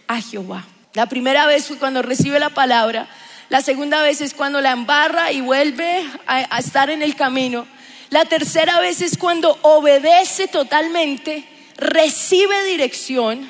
a 0.08 0.22
Jehová. 0.22 0.66
La 0.94 1.08
primera 1.08 1.46
vez 1.46 1.68
fue 1.68 1.78
cuando 1.78 2.02
recibe 2.02 2.40
la 2.40 2.50
palabra, 2.50 3.08
la 3.52 3.62
segunda 3.62 4.02
vez 4.02 4.22
es 4.22 4.34
cuando 4.34 4.62
la 4.62 4.72
embarra 4.72 5.34
y 5.34 5.42
vuelve 5.42 6.06
a 6.26 6.58
estar 6.58 6.90
en 6.90 7.02
el 7.02 7.18
camino. 7.18 7.68
La 8.10 8.24
tercera 8.24 8.80
vez 8.80 9.02
es 9.02 9.18
cuando 9.18 9.60
obedece 9.62 10.48
totalmente, 10.48 11.46
recibe 11.76 12.64
dirección 12.64 13.50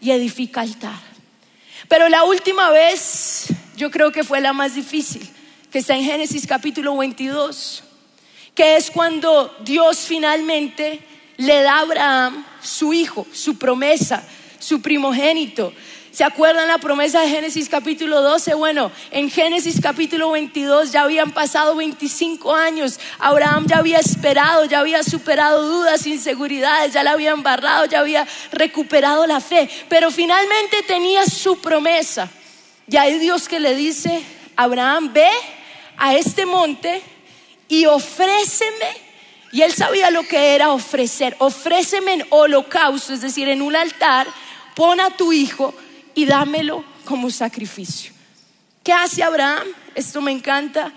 y 0.00 0.12
edifica 0.12 0.62
altar. 0.62 0.98
Pero 1.86 2.08
la 2.08 2.24
última 2.24 2.70
vez 2.70 3.48
yo 3.76 3.90
creo 3.90 4.10
que 4.10 4.24
fue 4.24 4.40
la 4.40 4.54
más 4.54 4.74
difícil, 4.74 5.28
que 5.70 5.80
está 5.80 5.96
en 5.96 6.04
Génesis 6.04 6.46
capítulo 6.46 6.96
22, 6.96 7.84
que 8.54 8.76
es 8.76 8.90
cuando 8.90 9.54
Dios 9.60 9.98
finalmente 9.98 11.00
le 11.36 11.60
da 11.60 11.74
a 11.74 11.80
Abraham 11.80 12.46
su 12.62 12.94
hijo, 12.94 13.26
su 13.34 13.58
promesa, 13.58 14.26
su 14.58 14.80
primogénito, 14.80 15.74
¿Se 16.12 16.24
acuerdan 16.24 16.68
la 16.68 16.76
promesa 16.76 17.22
de 17.22 17.30
Génesis 17.30 17.70
capítulo 17.70 18.20
12? 18.20 18.52
Bueno, 18.52 18.92
en 19.12 19.30
Génesis 19.30 19.80
capítulo 19.80 20.32
22 20.32 20.92
ya 20.92 21.04
habían 21.04 21.30
pasado 21.30 21.74
25 21.74 22.54
años. 22.54 23.00
Abraham 23.18 23.64
ya 23.66 23.78
había 23.78 23.98
esperado, 23.98 24.66
ya 24.66 24.80
había 24.80 25.02
superado 25.04 25.66
dudas, 25.66 26.06
inseguridades, 26.06 26.92
ya 26.92 27.02
la 27.02 27.12
había 27.12 27.30
embarrado, 27.30 27.86
ya 27.86 28.00
había 28.00 28.28
recuperado 28.52 29.26
la 29.26 29.40
fe. 29.40 29.70
Pero 29.88 30.10
finalmente 30.10 30.82
tenía 30.82 31.24
su 31.24 31.58
promesa. 31.62 32.28
Y 32.86 32.98
hay 32.98 33.18
Dios 33.18 33.48
que 33.48 33.58
le 33.58 33.74
dice, 33.74 34.22
Abraham, 34.54 35.14
ve 35.14 35.30
a 35.96 36.14
este 36.14 36.44
monte 36.44 37.00
y 37.68 37.86
ofréceme. 37.86 39.00
Y 39.50 39.62
él 39.62 39.72
sabía 39.72 40.10
lo 40.10 40.24
que 40.24 40.54
era 40.54 40.72
ofrecer. 40.72 41.36
Ofréceme 41.38 42.12
en 42.12 42.26
holocausto, 42.28 43.14
es 43.14 43.22
decir, 43.22 43.48
en 43.48 43.62
un 43.62 43.74
altar, 43.74 44.26
pon 44.74 45.00
a 45.00 45.08
tu 45.16 45.32
hijo 45.32 45.74
y 46.14 46.24
dámelo 46.24 46.84
como 47.04 47.30
sacrificio. 47.30 48.12
¿Qué 48.82 48.92
hace 48.92 49.22
Abraham? 49.22 49.66
Esto 49.94 50.20
me 50.20 50.32
encanta. 50.32 50.92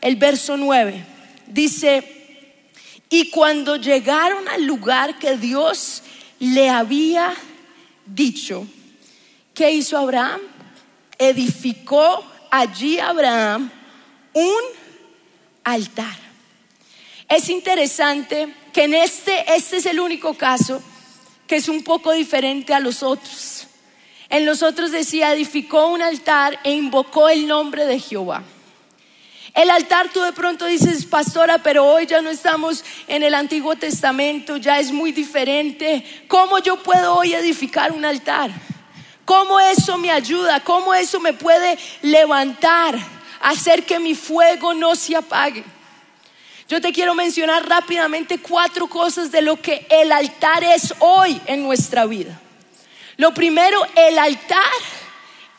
El 0.00 0.16
verso 0.16 0.56
9 0.56 1.04
dice, 1.46 2.20
y 3.08 3.30
cuando 3.30 3.76
llegaron 3.76 4.48
al 4.48 4.64
lugar 4.64 5.18
que 5.18 5.36
Dios 5.36 6.02
le 6.38 6.70
había 6.70 7.34
dicho, 8.06 8.66
¿qué 9.54 9.70
hizo 9.70 9.98
Abraham? 9.98 10.40
Edificó 11.18 12.24
allí 12.50 12.98
Abraham 12.98 13.70
un 14.32 14.62
altar. 15.64 16.16
Es 17.28 17.48
interesante 17.48 18.54
que 18.72 18.84
en 18.84 18.94
este, 18.94 19.54
este 19.54 19.78
es 19.78 19.86
el 19.86 20.00
único 20.00 20.34
caso 20.34 20.82
que 21.46 21.56
es 21.56 21.68
un 21.68 21.82
poco 21.82 22.12
diferente 22.12 22.72
a 22.74 22.80
los 22.80 23.02
otros. 23.02 23.66
En 24.30 24.46
los 24.46 24.62
otros 24.62 24.92
decía, 24.92 25.32
edificó 25.32 25.88
un 25.88 26.02
altar 26.02 26.60
e 26.62 26.72
invocó 26.72 27.28
el 27.28 27.48
nombre 27.48 27.84
de 27.84 27.98
Jehová. 27.98 28.44
El 29.54 29.68
altar 29.70 30.08
tú 30.12 30.20
de 30.20 30.32
pronto 30.32 30.66
dices, 30.66 31.04
pastora, 31.04 31.58
pero 31.58 31.84
hoy 31.84 32.06
ya 32.06 32.22
no 32.22 32.30
estamos 32.30 32.84
en 33.08 33.24
el 33.24 33.34
Antiguo 33.34 33.74
Testamento, 33.74 34.56
ya 34.56 34.78
es 34.78 34.92
muy 34.92 35.10
diferente. 35.10 36.04
¿Cómo 36.28 36.60
yo 36.60 36.76
puedo 36.76 37.16
hoy 37.16 37.34
edificar 37.34 37.90
un 37.90 38.04
altar? 38.04 38.52
¿Cómo 39.24 39.58
eso 39.58 39.98
me 39.98 40.12
ayuda? 40.12 40.60
¿Cómo 40.60 40.94
eso 40.94 41.18
me 41.18 41.32
puede 41.32 41.76
levantar? 42.02 42.96
Hacer 43.40 43.84
que 43.84 43.98
mi 43.98 44.14
fuego 44.14 44.74
no 44.74 44.94
se 44.94 45.16
apague. 45.16 45.64
Yo 46.68 46.80
te 46.80 46.92
quiero 46.92 47.16
mencionar 47.16 47.68
rápidamente 47.68 48.38
cuatro 48.38 48.86
cosas 48.86 49.32
de 49.32 49.42
lo 49.42 49.60
que 49.60 49.88
el 49.90 50.12
altar 50.12 50.62
es 50.62 50.94
hoy 51.00 51.40
en 51.46 51.64
nuestra 51.64 52.06
vida. 52.06 52.40
Lo 53.20 53.34
primero, 53.34 53.86
el 53.96 54.18
altar 54.18 54.72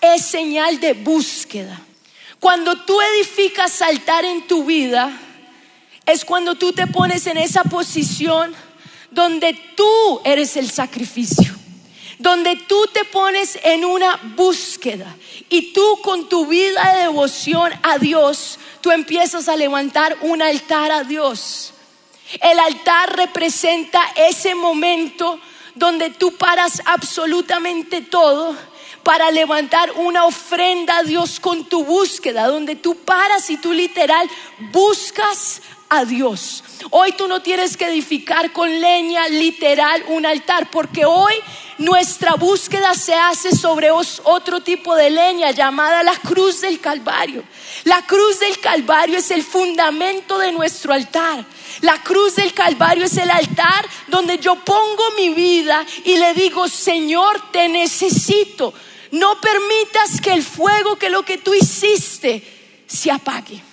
es 0.01 0.25
señal 0.25 0.79
de 0.79 0.93
búsqueda. 0.93 1.79
Cuando 2.39 2.75
tú 2.85 2.99
edificas 2.99 3.83
altar 3.83 4.25
en 4.25 4.47
tu 4.47 4.63
vida, 4.63 5.15
es 6.07 6.25
cuando 6.25 6.55
tú 6.55 6.73
te 6.73 6.87
pones 6.87 7.27
en 7.27 7.37
esa 7.37 7.63
posición 7.63 8.55
donde 9.11 9.53
tú 9.75 10.21
eres 10.25 10.57
el 10.57 10.71
sacrificio. 10.71 11.53
donde 12.17 12.55
tú 12.55 12.87
te 12.93 13.03
pones 13.03 13.57
en 13.63 13.83
una 13.83 14.19
búsqueda 14.35 15.15
y 15.49 15.73
tú 15.73 15.99
con 16.03 16.29
tu 16.29 16.45
vida 16.45 16.93
de 16.93 17.01
devoción 17.01 17.71
a 17.81 17.97
Dios, 17.97 18.59
tú 18.81 18.91
empiezas 18.91 19.49
a 19.49 19.55
levantar 19.55 20.15
un 20.21 20.39
altar 20.41 20.91
a 20.91 21.03
Dios. 21.03 21.73
El 22.39 22.59
altar 22.59 23.15
representa 23.17 23.99
ese 24.15 24.53
momento 24.53 25.39
donde 25.75 26.09
tú 26.09 26.35
paras 26.37 26.81
absolutamente 26.85 28.01
todo 28.01 28.55
para 29.03 29.31
levantar 29.31 29.91
una 29.95 30.25
ofrenda 30.25 30.97
a 30.97 31.03
Dios 31.03 31.39
con 31.39 31.65
tu 31.65 31.83
búsqueda, 31.83 32.47
donde 32.47 32.75
tú 32.75 32.95
paras 32.95 33.49
y 33.49 33.57
tú 33.57 33.73
literal 33.73 34.29
buscas 34.71 35.61
a 35.89 36.05
Dios. 36.05 36.63
Hoy 36.91 37.11
tú 37.13 37.27
no 37.27 37.41
tienes 37.41 37.75
que 37.77 37.87
edificar 37.87 38.53
con 38.53 38.79
leña 38.79 39.27
literal 39.27 40.03
un 40.07 40.25
altar, 40.25 40.69
porque 40.71 41.05
hoy 41.05 41.33
nuestra 41.81 42.35
búsqueda 42.35 42.93
se 42.93 43.15
hace 43.15 43.55
sobre 43.55 43.89
otro 43.91 44.61
tipo 44.61 44.95
de 44.95 45.09
leña 45.09 45.49
llamada 45.49 46.03
la 46.03 46.15
cruz 46.15 46.61
del 46.61 46.79
Calvario. 46.79 47.43
La 47.85 48.05
cruz 48.05 48.39
del 48.39 48.59
Calvario 48.59 49.17
es 49.17 49.31
el 49.31 49.43
fundamento 49.43 50.37
de 50.37 50.51
nuestro 50.51 50.93
altar. 50.93 51.43
La 51.81 52.01
cruz 52.03 52.35
del 52.35 52.53
Calvario 52.53 53.05
es 53.05 53.17
el 53.17 53.31
altar 53.31 53.89
donde 54.07 54.37
yo 54.37 54.55
pongo 54.63 55.03
mi 55.17 55.29
vida 55.29 55.83
y 56.05 56.17
le 56.17 56.35
digo, 56.35 56.67
Señor, 56.67 57.51
te 57.51 57.67
necesito. 57.67 58.73
No 59.09 59.41
permitas 59.41 60.21
que 60.21 60.33
el 60.33 60.43
fuego, 60.43 60.97
que 60.97 61.09
lo 61.09 61.23
que 61.23 61.39
tú 61.39 61.53
hiciste, 61.55 62.43
se 62.85 63.09
apague. 63.09 63.70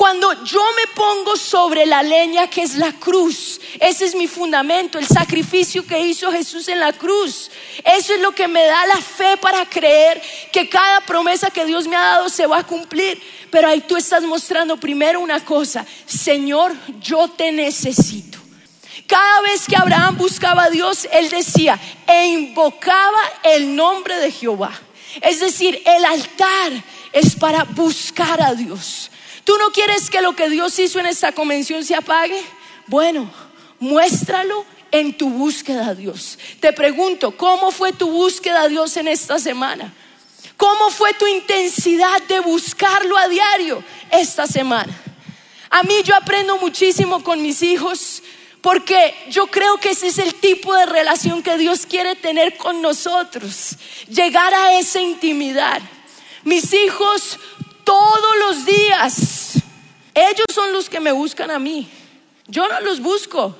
Cuando 0.00 0.32
yo 0.44 0.62
me 0.76 0.86
pongo 0.94 1.36
sobre 1.36 1.84
la 1.84 2.02
leña 2.02 2.48
que 2.48 2.62
es 2.62 2.76
la 2.76 2.90
cruz, 2.90 3.60
ese 3.78 4.06
es 4.06 4.14
mi 4.14 4.28
fundamento, 4.28 4.98
el 4.98 5.06
sacrificio 5.06 5.86
que 5.86 6.00
hizo 6.00 6.32
Jesús 6.32 6.68
en 6.68 6.80
la 6.80 6.94
cruz. 6.94 7.50
Eso 7.84 8.14
es 8.14 8.20
lo 8.22 8.32
que 8.32 8.48
me 8.48 8.64
da 8.64 8.86
la 8.86 8.96
fe 8.96 9.36
para 9.36 9.68
creer 9.68 10.22
que 10.50 10.70
cada 10.70 11.02
promesa 11.02 11.50
que 11.50 11.66
Dios 11.66 11.86
me 11.86 11.96
ha 11.96 12.00
dado 12.00 12.30
se 12.30 12.46
va 12.46 12.60
a 12.60 12.66
cumplir. 12.66 13.22
Pero 13.50 13.68
ahí 13.68 13.82
tú 13.82 13.94
estás 13.94 14.22
mostrando 14.22 14.78
primero 14.78 15.20
una 15.20 15.44
cosa, 15.44 15.84
Señor, 16.06 16.74
yo 16.98 17.28
te 17.28 17.52
necesito. 17.52 18.38
Cada 19.06 19.42
vez 19.42 19.66
que 19.66 19.76
Abraham 19.76 20.16
buscaba 20.16 20.62
a 20.64 20.70
Dios, 20.70 21.06
él 21.12 21.28
decía, 21.28 21.78
e 22.06 22.28
invocaba 22.28 23.20
el 23.42 23.76
nombre 23.76 24.18
de 24.18 24.32
Jehová. 24.32 24.72
Es 25.20 25.40
decir, 25.40 25.82
el 25.84 26.06
altar 26.06 26.72
es 27.12 27.36
para 27.36 27.64
buscar 27.64 28.40
a 28.40 28.54
Dios. 28.54 29.09
¿Tú 29.44 29.56
no 29.58 29.70
quieres 29.70 30.10
que 30.10 30.20
lo 30.20 30.34
que 30.34 30.48
Dios 30.48 30.78
hizo 30.78 31.00
en 31.00 31.06
esta 31.06 31.32
convención 31.32 31.84
se 31.84 31.94
apague? 31.94 32.42
Bueno, 32.86 33.30
muéstralo 33.78 34.64
en 34.90 35.16
tu 35.16 35.30
búsqueda 35.30 35.88
a 35.88 35.94
Dios. 35.94 36.38
Te 36.60 36.72
pregunto, 36.72 37.36
¿cómo 37.36 37.70
fue 37.70 37.92
tu 37.92 38.10
búsqueda 38.10 38.62
a 38.62 38.68
Dios 38.68 38.96
en 38.96 39.08
esta 39.08 39.38
semana? 39.38 39.92
¿Cómo 40.56 40.90
fue 40.90 41.14
tu 41.14 41.26
intensidad 41.26 42.22
de 42.28 42.40
buscarlo 42.40 43.16
a 43.16 43.28
diario 43.28 43.82
esta 44.10 44.46
semana? 44.46 44.92
A 45.70 45.82
mí 45.84 45.94
yo 46.04 46.14
aprendo 46.14 46.58
muchísimo 46.58 47.22
con 47.22 47.40
mis 47.40 47.62
hijos 47.62 48.22
porque 48.60 49.14
yo 49.30 49.46
creo 49.46 49.78
que 49.78 49.90
ese 49.90 50.08
es 50.08 50.18
el 50.18 50.34
tipo 50.34 50.74
de 50.74 50.84
relación 50.84 51.42
que 51.42 51.56
Dios 51.56 51.86
quiere 51.86 52.14
tener 52.16 52.56
con 52.56 52.82
nosotros. 52.82 53.76
Llegar 54.08 54.52
a 54.52 54.78
esa 54.78 55.00
intimidad. 55.00 55.80
Mis 56.44 56.72
hijos 56.74 57.38
todos 57.90 58.38
los 58.38 58.64
días. 58.64 59.54
Ellos 60.14 60.46
son 60.54 60.72
los 60.72 60.88
que 60.88 61.00
me 61.00 61.10
buscan 61.10 61.50
a 61.50 61.58
mí. 61.58 61.88
Yo 62.46 62.68
no 62.68 62.80
los 62.82 63.00
busco. 63.00 63.56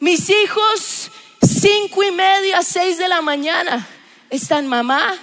Mis 0.00 0.28
hijos, 0.30 1.12
cinco 1.40 2.02
y 2.02 2.10
media, 2.10 2.62
seis 2.62 2.98
de 2.98 3.06
la 3.06 3.22
mañana, 3.22 3.86
están 4.30 4.66
mamá. 4.66 5.14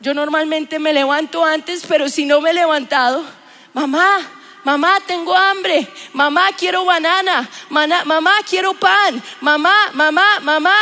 Yo 0.00 0.14
normalmente 0.14 0.80
me 0.80 0.92
levanto 0.92 1.44
antes, 1.44 1.84
pero 1.86 2.08
si 2.08 2.24
no 2.24 2.40
me 2.40 2.50
he 2.50 2.54
levantado, 2.54 3.24
mamá, 3.72 4.18
mamá, 4.64 4.98
tengo 5.06 5.32
hambre, 5.32 5.86
mamá, 6.12 6.48
quiero 6.58 6.84
banana, 6.84 7.48
mamá, 7.70 8.32
quiero 8.50 8.74
pan, 8.74 9.22
mamá, 9.40 9.92
mamá, 9.92 10.40
mamá. 10.42 10.76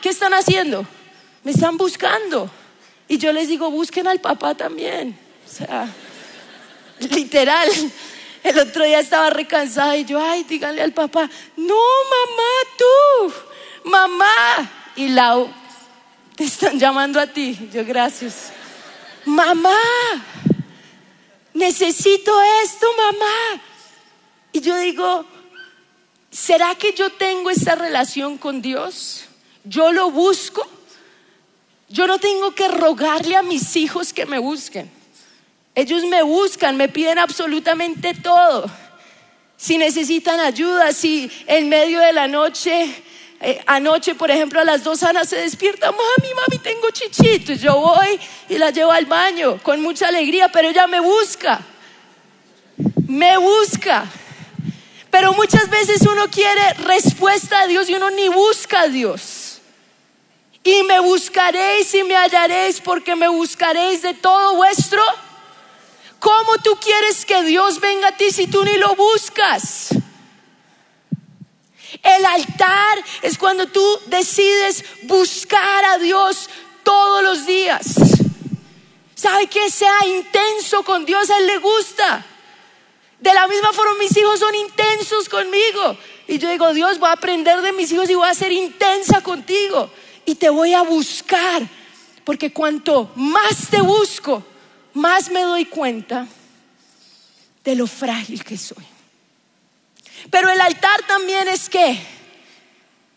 ¿Qué 0.00 0.08
están 0.08 0.32
haciendo? 0.32 0.86
Me 1.44 1.50
están 1.50 1.76
buscando. 1.76 2.50
Y 3.08 3.18
yo 3.18 3.30
les 3.34 3.48
digo, 3.48 3.70
busquen 3.70 4.06
al 4.06 4.22
papá 4.22 4.54
también. 4.54 5.18
O 5.46 5.50
sea, 5.50 5.86
literal. 7.00 7.68
El 8.42 8.58
otro 8.60 8.84
día 8.84 9.00
estaba 9.00 9.28
recansada 9.30 9.96
y 9.96 10.04
yo, 10.04 10.22
ay, 10.22 10.44
díganle 10.44 10.80
al 10.80 10.92
papá, 10.92 11.28
no, 11.56 11.74
mamá, 11.74 12.52
tú, 12.78 13.32
mamá. 13.90 14.70
Y 14.94 15.08
Lau, 15.08 15.52
te 16.36 16.44
están 16.44 16.78
llamando 16.78 17.18
a 17.18 17.26
ti. 17.26 17.68
Yo, 17.72 17.84
gracias. 17.84 18.52
Mamá, 19.24 19.76
necesito 21.54 22.40
esto, 22.62 22.86
mamá. 22.96 23.62
Y 24.52 24.60
yo 24.60 24.76
digo, 24.78 25.24
¿será 26.30 26.74
que 26.76 26.92
yo 26.92 27.10
tengo 27.10 27.50
esa 27.50 27.74
relación 27.74 28.38
con 28.38 28.62
Dios? 28.62 29.24
¿Yo 29.64 29.92
lo 29.92 30.10
busco? 30.12 30.64
Yo 31.88 32.06
no 32.06 32.18
tengo 32.18 32.54
que 32.54 32.68
rogarle 32.68 33.36
a 33.36 33.42
mis 33.42 33.74
hijos 33.76 34.12
que 34.12 34.24
me 34.24 34.38
busquen. 34.38 34.95
Ellos 35.76 36.04
me 36.06 36.22
buscan, 36.22 36.74
me 36.78 36.88
piden 36.88 37.18
absolutamente 37.18 38.14
todo. 38.14 38.64
Si 39.58 39.76
necesitan 39.76 40.40
ayuda, 40.40 40.90
si 40.90 41.30
en 41.46 41.68
medio 41.68 42.00
de 42.00 42.14
la 42.14 42.26
noche, 42.26 42.90
eh, 43.42 43.62
anoche 43.66 44.14
por 44.14 44.30
ejemplo 44.30 44.58
a 44.58 44.64
las 44.64 44.84
dos 44.84 45.02
Ana 45.02 45.26
se 45.26 45.36
despierta, 45.36 45.92
mami, 45.92 46.32
mami, 46.34 46.58
tengo 46.62 46.88
chichitos. 46.90 47.60
Yo 47.60 47.78
voy 47.78 48.18
y 48.48 48.56
la 48.56 48.70
llevo 48.70 48.90
al 48.90 49.04
baño 49.04 49.62
con 49.62 49.82
mucha 49.82 50.08
alegría, 50.08 50.48
pero 50.48 50.70
ella 50.70 50.86
me 50.86 50.98
busca. 50.98 51.60
Me 53.06 53.36
busca. 53.36 54.06
Pero 55.10 55.34
muchas 55.34 55.68
veces 55.68 56.00
uno 56.10 56.30
quiere 56.30 56.72
respuesta 56.84 57.60
a 57.60 57.66
Dios 57.66 57.90
y 57.90 57.94
uno 57.94 58.10
ni 58.12 58.28
busca 58.28 58.80
a 58.80 58.88
Dios. 58.88 59.60
Y 60.64 60.84
me 60.84 61.00
buscaréis 61.00 61.94
y 61.94 62.02
me 62.02 62.16
hallaréis 62.16 62.80
porque 62.80 63.14
me 63.14 63.28
buscaréis 63.28 64.00
de 64.00 64.14
todo 64.14 64.56
vuestro 64.56 65.02
¿Cómo 66.18 66.58
tú 66.58 66.76
quieres 66.80 67.24
que 67.24 67.42
Dios 67.44 67.80
venga 67.80 68.08
a 68.08 68.16
ti 68.16 68.30
si 68.30 68.46
tú 68.46 68.64
ni 68.64 68.76
lo 68.76 68.94
buscas? 68.96 69.90
El 72.02 72.24
altar 72.24 73.04
es 73.22 73.38
cuando 73.38 73.66
tú 73.66 73.84
decides 74.06 74.84
buscar 75.04 75.84
a 75.84 75.98
Dios 75.98 76.48
todos 76.82 77.22
los 77.22 77.46
días. 77.46 77.94
¿Sabe 79.14 79.46
que 79.46 79.70
sea 79.70 80.06
intenso 80.06 80.82
con 80.82 81.04
Dios? 81.04 81.30
A 81.30 81.38
Él 81.38 81.46
le 81.46 81.58
gusta. 81.58 82.24
De 83.18 83.32
la 83.32 83.46
misma 83.48 83.72
forma 83.72 83.94
mis 83.94 84.16
hijos 84.16 84.38
son 84.38 84.54
intensos 84.54 85.28
conmigo. 85.28 85.96
Y 86.28 86.38
yo 86.38 86.50
digo, 86.50 86.72
Dios, 86.74 86.98
voy 86.98 87.08
a 87.08 87.12
aprender 87.12 87.62
de 87.62 87.72
mis 87.72 87.90
hijos 87.92 88.10
y 88.10 88.14
voy 88.14 88.28
a 88.28 88.34
ser 88.34 88.52
intensa 88.52 89.22
contigo. 89.22 89.90
Y 90.26 90.34
te 90.34 90.50
voy 90.50 90.74
a 90.74 90.82
buscar. 90.82 91.62
Porque 92.24 92.52
cuanto 92.52 93.10
más 93.14 93.68
te 93.70 93.80
busco, 93.80 94.44
más 94.96 95.30
me 95.30 95.42
doy 95.42 95.66
cuenta 95.66 96.26
de 97.62 97.74
lo 97.74 97.86
frágil 97.86 98.42
que 98.42 98.56
soy. 98.56 98.84
Pero 100.30 100.48
el 100.48 100.60
altar 100.60 101.02
también 101.06 101.46
es 101.48 101.68
que 101.68 102.00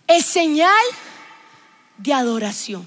es 0.05 0.25
señal 0.25 0.69
de 1.97 2.13
adoración. 2.13 2.85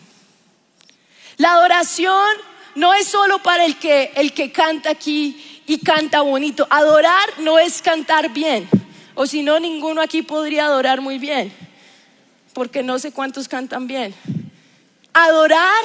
La 1.38 1.52
adoración 1.52 2.31
no 2.74 2.92
es 2.92 3.09
solo 3.09 3.42
para 3.42 3.64
el 3.64 3.78
que 3.78 4.12
el 4.14 4.35
que 4.35 4.52
canta 4.52 4.90
aquí 4.90 5.62
y 5.66 5.78
canta 5.78 6.20
bonito. 6.20 6.66
Adorar 6.68 7.28
no 7.38 7.59
es 7.59 7.81
cantar 7.81 8.31
bien, 8.31 8.68
o 9.14 9.26
si 9.26 9.42
no 9.42 9.59
ninguno 9.59 10.02
aquí 10.02 10.22
podría 10.22 10.66
adorar 10.66 11.00
muy 11.00 11.18
bien, 11.18 11.52
porque 12.52 12.83
no 12.83 12.98
sé 12.98 13.12
cuántos 13.12 13.48
cantan 13.48 13.87
bien. 13.87 14.14
Adorar 15.14 15.85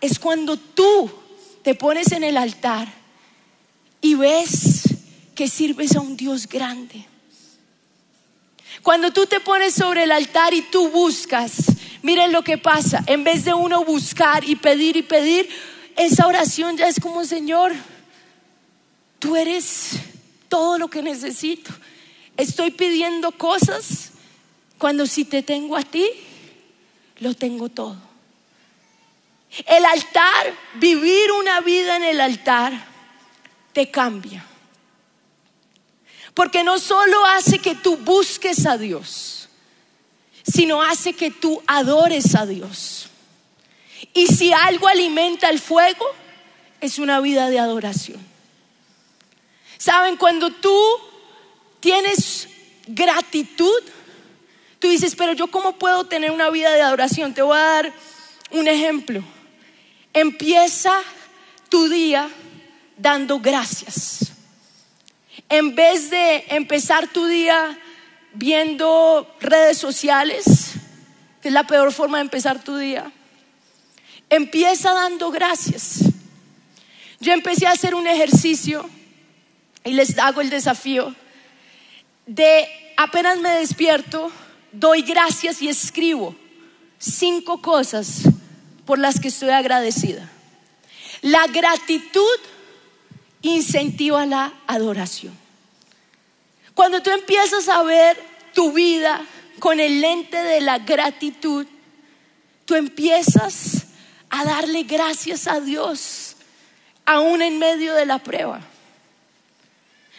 es 0.00 0.18
cuando 0.18 0.58
tú 0.58 1.21
te 1.62 1.74
pones 1.74 2.12
en 2.12 2.24
el 2.24 2.36
altar 2.36 2.92
y 4.00 4.14
ves 4.14 4.82
que 5.34 5.48
sirves 5.48 5.96
a 5.96 6.00
un 6.00 6.16
Dios 6.16 6.48
grande. 6.48 7.06
Cuando 8.82 9.12
tú 9.12 9.26
te 9.26 9.40
pones 9.40 9.74
sobre 9.74 10.04
el 10.04 10.10
altar 10.10 10.54
y 10.54 10.62
tú 10.62 10.88
buscas, 10.88 11.66
miren 12.02 12.32
lo 12.32 12.42
que 12.42 12.58
pasa. 12.58 13.04
En 13.06 13.22
vez 13.22 13.44
de 13.44 13.54
uno 13.54 13.84
buscar 13.84 14.44
y 14.44 14.56
pedir 14.56 14.96
y 14.96 15.02
pedir, 15.02 15.48
esa 15.96 16.26
oración 16.26 16.76
ya 16.76 16.88
es 16.88 16.98
como, 16.98 17.24
Señor, 17.24 17.72
tú 19.18 19.36
eres 19.36 19.92
todo 20.48 20.78
lo 20.78 20.88
que 20.88 21.02
necesito. 21.02 21.70
Estoy 22.36 22.72
pidiendo 22.72 23.30
cosas 23.32 24.10
cuando 24.78 25.06
si 25.06 25.24
te 25.24 25.42
tengo 25.42 25.76
a 25.76 25.82
ti, 25.82 26.08
lo 27.20 27.34
tengo 27.34 27.68
todo. 27.68 28.11
El 29.66 29.84
altar, 29.84 30.54
vivir 30.74 31.30
una 31.32 31.60
vida 31.60 31.96
en 31.96 32.04
el 32.04 32.20
altar, 32.20 32.72
te 33.72 33.90
cambia. 33.90 34.44
Porque 36.34 36.64
no 36.64 36.78
solo 36.78 37.24
hace 37.26 37.58
que 37.58 37.74
tú 37.74 37.96
busques 37.98 38.64
a 38.64 38.78
Dios, 38.78 39.48
sino 40.42 40.82
hace 40.82 41.12
que 41.12 41.30
tú 41.30 41.62
adores 41.66 42.34
a 42.34 42.46
Dios. 42.46 43.08
Y 44.14 44.26
si 44.26 44.52
algo 44.52 44.88
alimenta 44.88 45.50
el 45.50 45.60
fuego, 45.60 46.06
es 46.80 46.98
una 46.98 47.20
vida 47.20 47.48
de 47.48 47.58
adoración. 47.58 48.20
Saben, 49.76 50.16
cuando 50.16 50.50
tú 50.50 50.78
tienes 51.80 52.48
gratitud, 52.86 53.82
tú 54.78 54.88
dices, 54.88 55.14
pero 55.14 55.32
yo 55.32 55.48
cómo 55.48 55.78
puedo 55.78 56.04
tener 56.04 56.30
una 56.30 56.50
vida 56.50 56.70
de 56.72 56.82
adoración? 56.82 57.34
Te 57.34 57.42
voy 57.42 57.56
a 57.56 57.60
dar 57.60 57.92
un 58.50 58.68
ejemplo. 58.68 59.22
Empieza 60.12 60.92
tu 61.68 61.88
día 61.88 62.28
dando 62.96 63.40
gracias. 63.40 64.32
En 65.48 65.74
vez 65.74 66.10
de 66.10 66.44
empezar 66.48 67.08
tu 67.08 67.26
día 67.26 67.78
viendo 68.34 69.26
redes 69.40 69.78
sociales, 69.78 70.74
que 71.40 71.48
es 71.48 71.54
la 71.54 71.66
peor 71.66 71.92
forma 71.92 72.18
de 72.18 72.22
empezar 72.22 72.62
tu 72.62 72.76
día, 72.76 73.10
empieza 74.30 74.92
dando 74.92 75.30
gracias. 75.30 76.00
Yo 77.20 77.32
empecé 77.32 77.66
a 77.66 77.72
hacer 77.72 77.94
un 77.94 78.06
ejercicio 78.06 78.88
y 79.84 79.92
les 79.92 80.18
hago 80.18 80.40
el 80.40 80.50
desafío 80.50 81.14
de 82.26 82.66
apenas 82.96 83.38
me 83.38 83.50
despierto, 83.50 84.30
doy 84.72 85.02
gracias 85.02 85.60
y 85.62 85.68
escribo 85.68 86.34
cinco 86.98 87.60
cosas 87.60 88.22
por 88.92 88.98
las 88.98 89.20
que 89.20 89.28
estoy 89.28 89.48
agradecida. 89.48 90.28
La 91.22 91.46
gratitud 91.46 92.38
incentiva 93.40 94.26
la 94.26 94.52
adoración. 94.66 95.32
Cuando 96.74 97.00
tú 97.00 97.08
empiezas 97.10 97.70
a 97.70 97.82
ver 97.84 98.22
tu 98.52 98.70
vida 98.74 99.24
con 99.60 99.80
el 99.80 100.02
lente 100.02 100.36
de 100.36 100.60
la 100.60 100.80
gratitud, 100.80 101.66
tú 102.66 102.74
empiezas 102.74 103.86
a 104.28 104.44
darle 104.44 104.82
gracias 104.82 105.46
a 105.46 105.60
Dios, 105.60 106.36
aún 107.06 107.40
en 107.40 107.58
medio 107.58 107.94
de 107.94 108.04
la 108.04 108.18
prueba. 108.18 108.60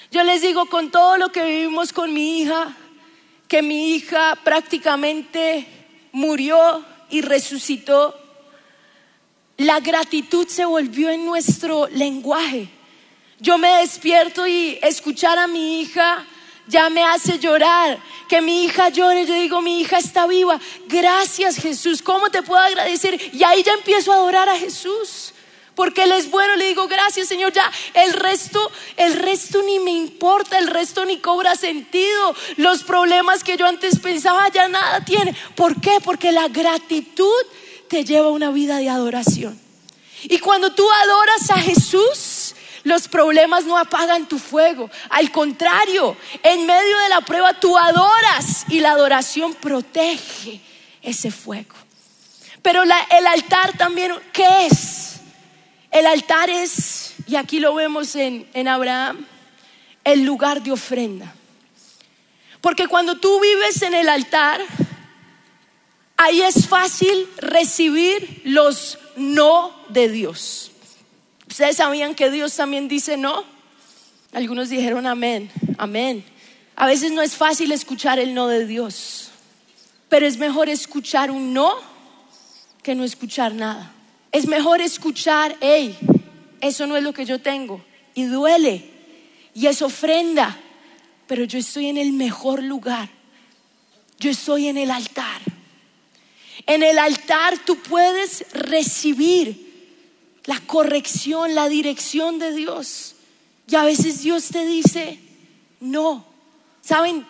Yo 0.09 0.23
les 0.23 0.41
digo, 0.41 0.65
con 0.65 0.89
todo 0.89 1.17
lo 1.17 1.31
que 1.31 1.45
vivimos 1.45 1.93
con 1.93 2.11
mi 2.11 2.39
hija, 2.39 2.75
que 3.47 3.61
mi 3.61 3.93
hija 3.93 4.35
prácticamente 4.43 5.67
murió 6.11 6.83
y 7.11 7.21
resucitó, 7.21 8.19
la 9.57 9.79
gratitud 9.79 10.47
se 10.47 10.65
volvió 10.65 11.09
en 11.09 11.25
nuestro 11.25 11.87
lenguaje. 11.87 12.69
Yo 13.39 13.57
me 13.57 13.77
despierto 13.77 14.47
y 14.47 14.79
escuchar 14.81 15.37
a 15.37 15.47
mi 15.47 15.81
hija 15.81 16.25
ya 16.67 16.89
me 16.89 17.03
hace 17.03 17.39
llorar. 17.39 17.99
Que 18.27 18.41
mi 18.41 18.63
hija 18.63 18.89
llore, 18.89 19.25
yo 19.25 19.33
digo, 19.35 19.61
mi 19.61 19.81
hija 19.81 19.97
está 19.97 20.27
viva. 20.27 20.59
Gracias 20.87 21.57
Jesús, 21.57 22.01
¿cómo 22.01 22.29
te 22.29 22.41
puedo 22.41 22.61
agradecer? 22.61 23.19
Y 23.33 23.43
ahí 23.43 23.63
ya 23.63 23.73
empiezo 23.73 24.11
a 24.11 24.15
adorar 24.15 24.49
a 24.49 24.57
Jesús. 24.57 25.33
Porque 25.75 26.03
Él 26.03 26.11
es 26.11 26.29
bueno, 26.29 26.55
le 26.55 26.65
digo, 26.65 26.87
gracias 26.87 27.27
Señor, 27.27 27.51
ya 27.51 27.69
el 27.95 28.13
resto, 28.13 28.71
el 28.95 29.13
resto 29.15 29.61
ni 29.63 29.79
me 29.79 29.89
importa, 29.91 30.59
el 30.59 30.67
resto 30.67 31.03
ni 31.03 31.17
cobra 31.17 31.55
sentido. 31.55 32.35
Los 32.57 32.83
problemas 32.83 33.43
que 33.43 33.57
yo 33.57 33.65
antes 33.65 33.99
pensaba 33.99 34.49
ya 34.49 34.67
nada 34.67 35.03
tiene. 35.03 35.35
¿Por 35.55 35.81
qué? 35.81 35.97
Porque 36.03 36.31
la 36.31 36.47
gratitud 36.47 37.43
te 37.93 38.03
lleva 38.03 38.29
una 38.29 38.49
vida 38.49 38.77
de 38.77 38.89
adoración. 38.89 39.55
Y 40.23 40.39
cuando 40.39 40.73
tú 40.73 40.83
adoras 41.03 41.51
a 41.51 41.59
Jesús, 41.59 42.55
los 42.83 43.07
problemas 43.07 43.65
no 43.65 43.77
apagan 43.77 44.27
tu 44.27 44.39
fuego. 44.39 44.89
Al 45.11 45.31
contrario, 45.31 46.17
en 46.41 46.65
medio 46.65 46.97
de 46.97 47.09
la 47.09 47.21
prueba 47.21 47.53
tú 47.59 47.77
adoras 47.77 48.65
y 48.69 48.79
la 48.79 48.93
adoración 48.93 49.53
protege 49.53 50.59
ese 51.03 51.29
fuego. 51.29 51.75
Pero 52.63 52.81
el 52.81 53.27
altar 53.27 53.77
también, 53.77 54.11
¿qué 54.31 54.65
es? 54.65 55.17
El 55.91 56.07
altar 56.07 56.49
es, 56.49 57.13
y 57.27 57.35
aquí 57.35 57.59
lo 57.59 57.75
vemos 57.75 58.15
en, 58.15 58.49
en 58.55 58.69
Abraham, 58.69 59.23
el 60.03 60.23
lugar 60.23 60.63
de 60.63 60.71
ofrenda. 60.71 61.31
Porque 62.59 62.87
cuando 62.87 63.19
tú 63.19 63.39
vives 63.39 63.83
en 63.83 63.93
el 63.93 64.09
altar, 64.09 64.61
ahí 66.17 66.41
es 66.41 66.67
fácil 66.67 67.27
recibir 67.37 68.41
los 68.45 68.97
no 69.15 69.73
de 69.89 70.09
Dios. 70.09 70.71
¿Ustedes 71.47 71.77
sabían 71.77 72.15
que 72.15 72.31
Dios 72.31 72.55
también 72.55 72.87
dice 72.87 73.17
no? 73.17 73.43
Algunos 74.33 74.69
dijeron 74.69 75.05
amén, 75.05 75.51
amén. 75.77 76.25
A 76.75 76.87
veces 76.87 77.11
no 77.11 77.21
es 77.21 77.35
fácil 77.35 77.71
escuchar 77.71 78.17
el 78.19 78.33
no 78.33 78.47
de 78.47 78.65
Dios, 78.65 79.29
pero 80.09 80.25
es 80.25 80.37
mejor 80.37 80.69
escuchar 80.69 81.29
un 81.29 81.53
no 81.53 81.75
que 82.81 82.95
no 82.95 83.03
escuchar 83.03 83.53
nada. 83.53 83.93
Es 84.31 84.47
mejor 84.47 84.81
escuchar, 84.81 85.55
hey, 85.61 85.95
eso 86.61 86.87
no 86.87 86.97
es 86.97 87.03
lo 87.03 87.13
que 87.13 87.25
yo 87.25 87.39
tengo 87.39 87.83
y 88.15 88.23
duele 88.23 88.89
y 89.53 89.67
es 89.67 89.81
ofrenda, 89.81 90.57
pero 91.27 91.43
yo 91.43 91.59
estoy 91.59 91.87
en 91.87 91.97
el 91.97 92.13
mejor 92.13 92.63
lugar. 92.63 93.09
Yo 94.19 94.31
estoy 94.31 94.67
en 94.67 94.77
el 94.77 94.89
altar. 94.89 95.41
En 96.65 96.83
el 96.83 96.97
altar 96.97 97.57
tú 97.65 97.77
puedes 97.77 98.45
recibir 98.53 99.73
la 100.45 100.59
corrección, 100.61 101.55
la 101.55 101.69
dirección 101.69 102.39
de 102.39 102.53
Dios. 102.53 103.15
Y 103.67 103.75
a 103.75 103.83
veces 103.83 104.21
Dios 104.21 104.47
te 104.49 104.65
dice, 104.65 105.19
no. 105.79 106.25
¿Saben? 106.81 107.25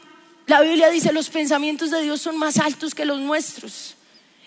La 0.48 0.62
Biblia 0.62 0.90
dice, 0.90 1.14
los 1.14 1.30
pensamientos 1.30 1.92
de 1.92 2.02
Dios 2.02 2.22
son 2.22 2.38
más 2.38 2.58
altos 2.58 2.94
que 2.94 3.06
los 3.06 3.20
nuestros. 3.20 3.96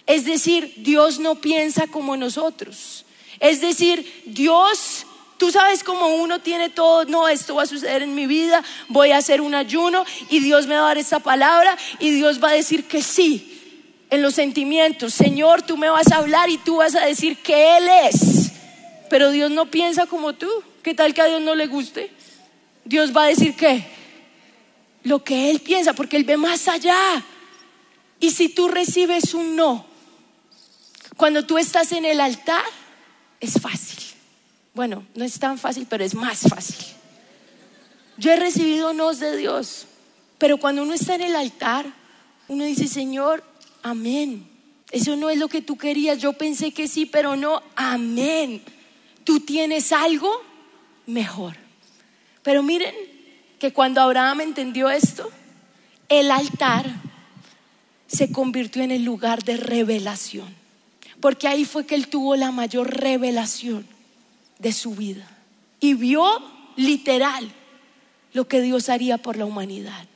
Es 0.07 0.25
decir, 0.25 0.75
Dios 0.79 1.18
no 1.18 1.37
piensa 1.37 1.87
como 1.87 2.16
nosotros. 2.16 3.05
Es 3.40 3.61
decir, 3.61 4.22
Dios, 4.27 5.07
tú 5.37 5.51
sabes 5.51 5.83
como 5.83 6.09
uno 6.16 6.40
tiene 6.40 6.70
todo, 6.70 7.05
no, 7.05 7.29
esto 7.29 7.57
va 7.57 7.64
a 7.64 7.66
suceder 7.66 8.03
en 8.03 8.14
mi 8.14 8.27
vida, 8.27 8.62
voy 8.88 9.11
a 9.11 9.18
hacer 9.18 9.40
un 9.40 9.55
ayuno 9.55 10.05
y 10.31 10.40
Dios 10.40 10.66
me 10.66 10.75
va 10.75 10.83
a 10.83 10.88
dar 10.88 10.99
esta 10.99 11.18
palabra 11.18 11.77
y 11.99 12.11
Dios 12.11 12.42
va 12.42 12.51
a 12.51 12.55
decir 12.55 12.85
que 12.87 13.03
sí. 13.03 13.56
En 14.11 14.23
los 14.23 14.35
sentimientos, 14.35 15.14
Señor, 15.14 15.62
tú 15.62 15.77
me 15.77 15.88
vas 15.88 16.12
a 16.12 16.19
hablar 16.19 16.49
y 16.49 16.59
tú 16.59 16.77
vas 16.77 16.95
a 16.95 17.05
decir 17.05 17.38
que 17.42 17.77
Él 17.77 17.88
es. 18.05 18.53
Pero 19.11 19.31
Dios 19.31 19.51
no 19.51 19.66
piensa 19.66 20.07
como 20.07 20.35
tú. 20.35 20.49
¿Qué 20.83 20.95
tal 20.95 21.14
que 21.14 21.23
a 21.23 21.27
Dios 21.27 21.42
no 21.42 21.55
le 21.55 21.66
guste? 21.66 22.11
Dios 22.85 23.16
va 23.16 23.25
a 23.25 23.29
decir 23.29 23.57
qué? 23.57 23.85
Lo 25.03 25.25
que 25.25 25.51
Él 25.51 25.61
piensa, 25.61 25.92
porque 25.92 26.16
Él 26.16 26.25
ve 26.25 26.37
más 26.37 26.69
allá. 26.69 27.25
Y 28.21 28.31
si 28.31 28.49
tú 28.49 28.69
recibes 28.69 29.35
un 29.35 29.57
no, 29.57 29.85
cuando 31.16 31.45
tú 31.45 31.59
estás 31.59 31.92
en 31.92 32.05
el 32.05 32.21
altar, 32.21 32.64
es 33.40 33.61
fácil. 33.61 33.99
Bueno, 34.75 35.05
no 35.14 35.25
es 35.25 35.38
tan 35.38 35.59
fácil, 35.59 35.87
pero 35.88 36.05
es 36.05 36.14
más 36.14 36.40
fácil. 36.40 36.85
Yo 38.19 38.31
he 38.31 38.37
recibido 38.37 38.92
nos 38.92 39.19
de 39.19 39.37
Dios, 39.37 39.87
pero 40.38 40.59
cuando 40.59 40.83
uno 40.83 40.95
está 40.95 41.14
en 41.14 41.23
el 41.23 41.37
altar, 41.37 41.87
uno 42.49 42.64
dice, 42.64 42.87
Señor, 42.87 43.42
amén. 43.90 44.46
Eso 44.90 45.16
no 45.16 45.31
es 45.31 45.38
lo 45.38 45.49
que 45.49 45.62
tú 45.62 45.77
querías, 45.77 46.18
yo 46.18 46.33
pensé 46.33 46.72
que 46.72 46.87
sí, 46.87 47.07
pero 47.07 47.37
no, 47.37 47.62
amén 47.75 48.62
tú 49.27 49.40
tienes 49.40 49.92
algo 49.92 50.31
mejor. 51.05 51.57
Pero 52.44 52.62
miren 52.62 52.94
que 53.59 53.72
cuando 53.72 54.01
Abraham 54.01 54.40
entendió 54.40 54.88
esto, 54.88 55.29
el 56.09 56.31
altar 56.31 56.87
se 58.07 58.31
convirtió 58.31 58.85
en 58.85 58.92
el 58.92 59.05
lugar 59.05 59.42
de 59.42 59.57
revelación. 59.57 60.46
Porque 61.20 61.49
ahí 61.49 61.64
fue 61.64 61.87
que 61.87 61.96
él 61.96 62.07
tuvo 62.07 62.37
la 62.37 62.53
mayor 62.53 62.88
revelación 62.88 63.85
de 64.61 64.72
su 64.72 64.94
vida. 64.94 65.29
Y 65.81 65.94
vio 65.94 66.25
literal 66.77 67.51
lo 68.33 68.46
que 68.46 68.61
Dios 68.61 68.88
haría 68.88 69.18
por 69.18 69.37
la 69.37 69.44
humanidad. 69.44 70.07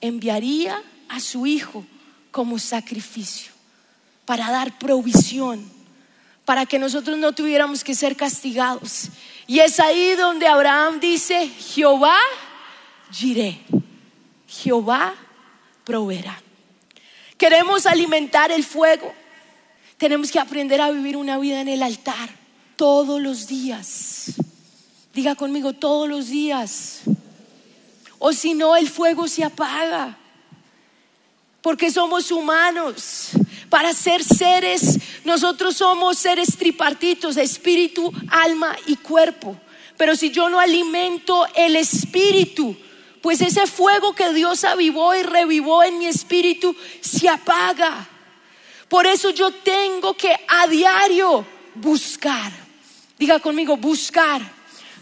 Enviaría 0.00 0.82
a 1.08 1.20
su 1.20 1.46
hijo 1.46 1.86
como 2.34 2.58
sacrificio 2.58 3.52
para 4.26 4.50
dar 4.50 4.76
provisión 4.76 5.72
para 6.44 6.66
que 6.66 6.80
nosotros 6.80 7.16
no 7.16 7.32
tuviéramos 7.32 7.84
que 7.84 7.94
ser 7.94 8.16
castigados. 8.16 9.08
Y 9.46 9.60
es 9.60 9.78
ahí 9.78 10.14
donde 10.16 10.48
Abraham 10.48 10.98
dice, 10.98 11.48
Jehová 11.48 12.18
giré, 13.12 13.60
Jehová 14.48 15.14
proveerá. 15.84 16.42
Queremos 17.38 17.86
alimentar 17.86 18.50
el 18.50 18.64
fuego, 18.64 19.14
tenemos 19.96 20.32
que 20.32 20.40
aprender 20.40 20.80
a 20.80 20.90
vivir 20.90 21.16
una 21.16 21.38
vida 21.38 21.60
en 21.60 21.68
el 21.68 21.84
altar 21.84 22.28
todos 22.74 23.22
los 23.22 23.46
días. 23.46 24.34
Diga 25.14 25.36
conmigo, 25.36 25.72
todos 25.72 26.08
los 26.08 26.26
días. 26.26 27.02
O 28.18 28.32
si 28.32 28.54
no, 28.54 28.74
el 28.74 28.90
fuego 28.90 29.28
se 29.28 29.44
apaga. 29.44 30.18
Porque 31.64 31.90
somos 31.90 32.30
humanos 32.30 33.30
para 33.70 33.94
ser 33.94 34.22
seres, 34.22 34.98
nosotros 35.24 35.78
somos 35.78 36.18
seres 36.18 36.58
tripartitos, 36.58 37.38
espíritu, 37.38 38.12
alma 38.28 38.76
y 38.86 38.96
cuerpo. 38.96 39.56
Pero 39.96 40.14
si 40.14 40.30
yo 40.30 40.50
no 40.50 40.60
alimento 40.60 41.46
el 41.54 41.76
espíritu, 41.76 42.76
pues 43.22 43.40
ese 43.40 43.66
fuego 43.66 44.14
que 44.14 44.34
Dios 44.34 44.62
avivó 44.64 45.14
y 45.14 45.22
revivó 45.22 45.82
en 45.82 45.96
mi 45.96 46.04
espíritu 46.04 46.76
se 47.00 47.30
apaga. 47.30 48.10
Por 48.86 49.06
eso 49.06 49.30
yo 49.30 49.50
tengo 49.50 50.14
que 50.14 50.36
a 50.46 50.66
diario 50.66 51.46
buscar. 51.76 52.52
Diga 53.18 53.40
conmigo, 53.40 53.78
buscar. 53.78 54.42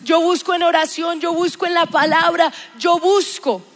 Yo 0.04 0.20
busco 0.20 0.54
en 0.54 0.62
oración, 0.62 1.20
yo 1.20 1.32
busco 1.32 1.66
en 1.66 1.74
la 1.74 1.86
palabra, 1.86 2.52
yo 2.78 3.00
busco. 3.00 3.71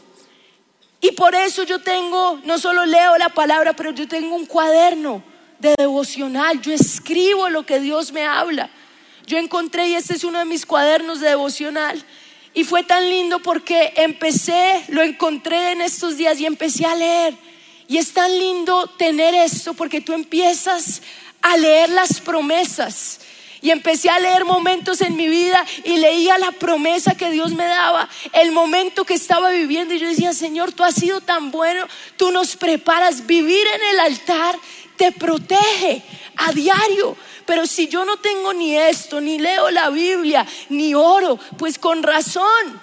Y 1.06 1.12
por 1.12 1.36
eso 1.36 1.62
yo 1.62 1.78
tengo, 1.78 2.40
no 2.42 2.58
solo 2.58 2.84
leo 2.84 3.16
la 3.16 3.28
palabra, 3.28 3.74
pero 3.74 3.92
yo 3.92 4.08
tengo 4.08 4.34
un 4.34 4.44
cuaderno 4.44 5.22
de 5.60 5.72
devocional. 5.78 6.60
Yo 6.60 6.72
escribo 6.72 7.48
lo 7.48 7.64
que 7.64 7.78
Dios 7.78 8.10
me 8.10 8.24
habla. 8.24 8.68
Yo 9.24 9.38
encontré, 9.38 9.86
y 9.86 9.94
este 9.94 10.14
es 10.14 10.24
uno 10.24 10.40
de 10.40 10.44
mis 10.46 10.66
cuadernos 10.66 11.20
de 11.20 11.28
devocional, 11.28 12.04
y 12.54 12.64
fue 12.64 12.82
tan 12.82 13.08
lindo 13.08 13.38
porque 13.38 13.92
empecé, 13.98 14.84
lo 14.88 15.00
encontré 15.00 15.70
en 15.70 15.80
estos 15.80 16.16
días 16.16 16.40
y 16.40 16.46
empecé 16.46 16.86
a 16.86 16.96
leer. 16.96 17.36
Y 17.86 17.98
es 17.98 18.12
tan 18.12 18.36
lindo 18.36 18.88
tener 18.98 19.32
esto 19.32 19.74
porque 19.74 20.00
tú 20.00 20.12
empiezas 20.12 21.02
a 21.40 21.56
leer 21.56 21.88
las 21.90 22.20
promesas. 22.20 23.20
Y 23.66 23.72
empecé 23.72 24.08
a 24.10 24.20
leer 24.20 24.44
momentos 24.44 25.00
en 25.00 25.16
mi 25.16 25.26
vida 25.26 25.66
y 25.82 25.96
leía 25.96 26.38
la 26.38 26.52
promesa 26.52 27.16
que 27.16 27.32
Dios 27.32 27.50
me 27.50 27.66
daba, 27.66 28.08
el 28.32 28.52
momento 28.52 29.04
que 29.04 29.14
estaba 29.14 29.50
viviendo. 29.50 29.92
Y 29.92 29.98
yo 29.98 30.06
decía, 30.06 30.32
Señor, 30.34 30.70
tú 30.70 30.84
has 30.84 30.94
sido 30.94 31.20
tan 31.20 31.50
bueno, 31.50 31.84
tú 32.16 32.30
nos 32.30 32.54
preparas. 32.54 33.26
Vivir 33.26 33.66
en 33.66 33.82
el 33.88 33.98
altar 33.98 34.56
te 34.96 35.10
protege 35.10 36.04
a 36.36 36.52
diario. 36.52 37.16
Pero 37.44 37.66
si 37.66 37.88
yo 37.88 38.04
no 38.04 38.18
tengo 38.18 38.52
ni 38.52 38.76
esto, 38.76 39.20
ni 39.20 39.40
leo 39.40 39.68
la 39.72 39.90
Biblia, 39.90 40.46
ni 40.68 40.94
oro, 40.94 41.36
pues 41.58 41.76
con 41.80 42.04
razón. 42.04 42.80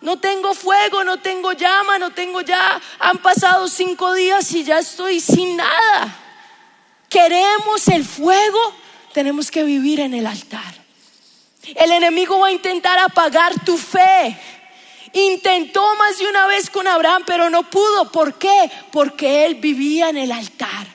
No 0.00 0.18
tengo 0.18 0.54
fuego, 0.54 1.04
no 1.04 1.18
tengo 1.18 1.52
llama, 1.52 2.00
no 2.00 2.10
tengo 2.10 2.40
ya, 2.40 2.80
han 2.98 3.18
pasado 3.18 3.68
cinco 3.68 4.12
días 4.12 4.52
y 4.54 4.64
ya 4.64 4.80
estoy 4.80 5.20
sin 5.20 5.56
nada. 5.56 6.16
Queremos 7.08 7.86
el 7.86 8.04
fuego, 8.04 8.74
tenemos 9.16 9.50
que 9.50 9.62
vivir 9.62 10.00
en 10.00 10.12
el 10.12 10.26
altar. 10.26 10.74
El 11.74 11.90
enemigo 11.90 12.38
va 12.38 12.48
a 12.48 12.52
intentar 12.52 12.98
apagar 12.98 13.64
tu 13.64 13.78
fe. 13.78 14.38
Intentó 15.14 15.94
más 15.94 16.18
de 16.18 16.28
una 16.28 16.46
vez 16.46 16.68
con 16.68 16.86
Abraham, 16.86 17.22
pero 17.24 17.48
no 17.48 17.62
pudo. 17.70 18.12
¿Por 18.12 18.34
qué? 18.34 18.70
Porque 18.92 19.46
él 19.46 19.54
vivía 19.54 20.10
en 20.10 20.18
el 20.18 20.30
altar. 20.30 20.86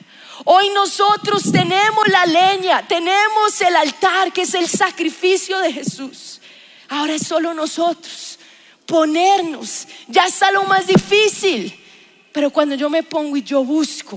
Hoy 0.44 0.70
nosotros 0.70 1.50
tenemos 1.50 2.06
la 2.06 2.24
leña, 2.26 2.86
tenemos 2.86 3.60
el 3.60 3.74
altar 3.74 4.32
que 4.32 4.42
es 4.42 4.54
el 4.54 4.68
sacrificio 4.68 5.58
de 5.58 5.72
Jesús. 5.72 6.40
Ahora 6.90 7.14
es 7.14 7.26
solo 7.26 7.52
nosotros 7.52 8.38
ponernos. 8.86 9.88
Ya 10.06 10.26
está 10.26 10.52
lo 10.52 10.62
más 10.62 10.86
difícil. 10.86 11.76
Pero 12.30 12.50
cuando 12.50 12.76
yo 12.76 12.88
me 12.88 13.02
pongo 13.02 13.36
y 13.36 13.42
yo 13.42 13.64
busco, 13.64 14.16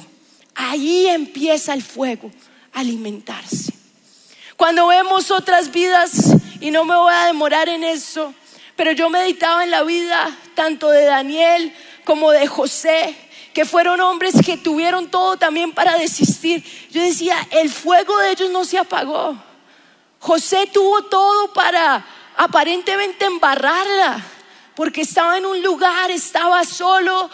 ahí 0.53 1.07
empieza 1.07 1.73
el 1.73 1.81
fuego 1.81 2.29
a 2.71 2.81
alimentarse. 2.81 3.74
Cuando 4.57 4.87
vemos 4.87 5.31
otras 5.31 5.71
vidas, 5.71 6.35
y 6.61 6.71
no 6.71 6.85
me 6.85 6.95
voy 6.95 7.13
a 7.13 7.25
demorar 7.25 7.67
en 7.67 7.83
eso, 7.83 8.33
pero 8.75 8.91
yo 8.93 9.09
meditaba 9.09 9.63
en 9.63 9.71
la 9.71 9.83
vida 9.83 10.29
tanto 10.53 10.89
de 10.89 11.05
Daniel 11.05 11.73
como 12.05 12.31
de 12.31 12.47
José, 12.47 13.15
que 13.53 13.65
fueron 13.65 13.99
hombres 14.01 14.35
que 14.45 14.57
tuvieron 14.57 15.09
todo 15.09 15.37
también 15.37 15.73
para 15.73 15.97
desistir. 15.97 16.63
Yo 16.89 17.01
decía, 17.01 17.35
el 17.51 17.69
fuego 17.69 18.17
de 18.17 18.31
ellos 18.31 18.49
no 18.49 18.65
se 18.65 18.77
apagó. 18.77 19.37
José 20.19 20.69
tuvo 20.73 21.03
todo 21.03 21.53
para 21.53 22.05
aparentemente 22.37 23.25
embarrarla, 23.25 24.23
porque 24.73 25.01
estaba 25.01 25.37
en 25.37 25.45
un 25.45 25.61
lugar, 25.61 26.11
estaba 26.11 26.63
solo 26.63 27.29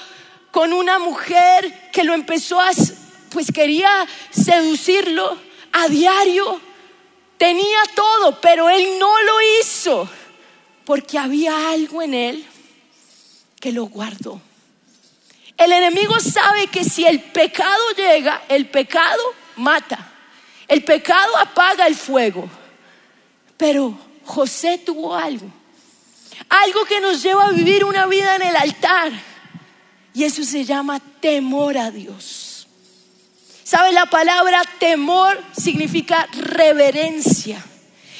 con 0.51 0.73
una 0.73 0.99
mujer 0.99 1.91
que 1.91 2.03
lo 2.03 2.13
empezó 2.13 2.59
a, 2.59 2.71
pues 3.29 3.51
quería 3.53 4.07
seducirlo 4.31 5.37
a 5.71 5.87
diario. 5.87 6.70
Tenía 7.41 7.81
todo, 7.95 8.39
pero 8.39 8.69
él 8.69 8.99
no 8.99 9.19
lo 9.23 9.33
hizo, 9.59 10.07
porque 10.85 11.17
había 11.17 11.71
algo 11.71 12.03
en 12.03 12.13
él 12.13 12.45
que 13.59 13.71
lo 13.71 13.85
guardó. 13.85 14.39
El 15.57 15.71
enemigo 15.71 16.19
sabe 16.19 16.67
que 16.67 16.83
si 16.83 17.03
el 17.03 17.19
pecado 17.19 17.81
llega, 17.97 18.43
el 18.47 18.69
pecado 18.69 19.23
mata. 19.55 20.07
El 20.67 20.83
pecado 20.83 21.35
apaga 21.35 21.87
el 21.87 21.95
fuego. 21.95 22.47
Pero 23.57 23.97
José 24.23 24.77
tuvo 24.77 25.15
algo. 25.15 25.51
Algo 26.47 26.85
que 26.85 27.01
nos 27.01 27.23
lleva 27.23 27.47
a 27.47 27.51
vivir 27.53 27.85
una 27.85 28.05
vida 28.05 28.35
en 28.35 28.43
el 28.43 28.55
altar. 28.55 29.11
Y 30.13 30.25
eso 30.25 30.43
se 30.43 30.63
llama 30.63 30.99
temor 31.19 31.75
a 31.75 31.89
Dios. 31.89 32.50
¿Sabe? 33.71 33.93
La 33.93 34.05
palabra 34.05 34.61
temor 34.79 35.41
significa 35.57 36.27
reverencia 36.33 37.63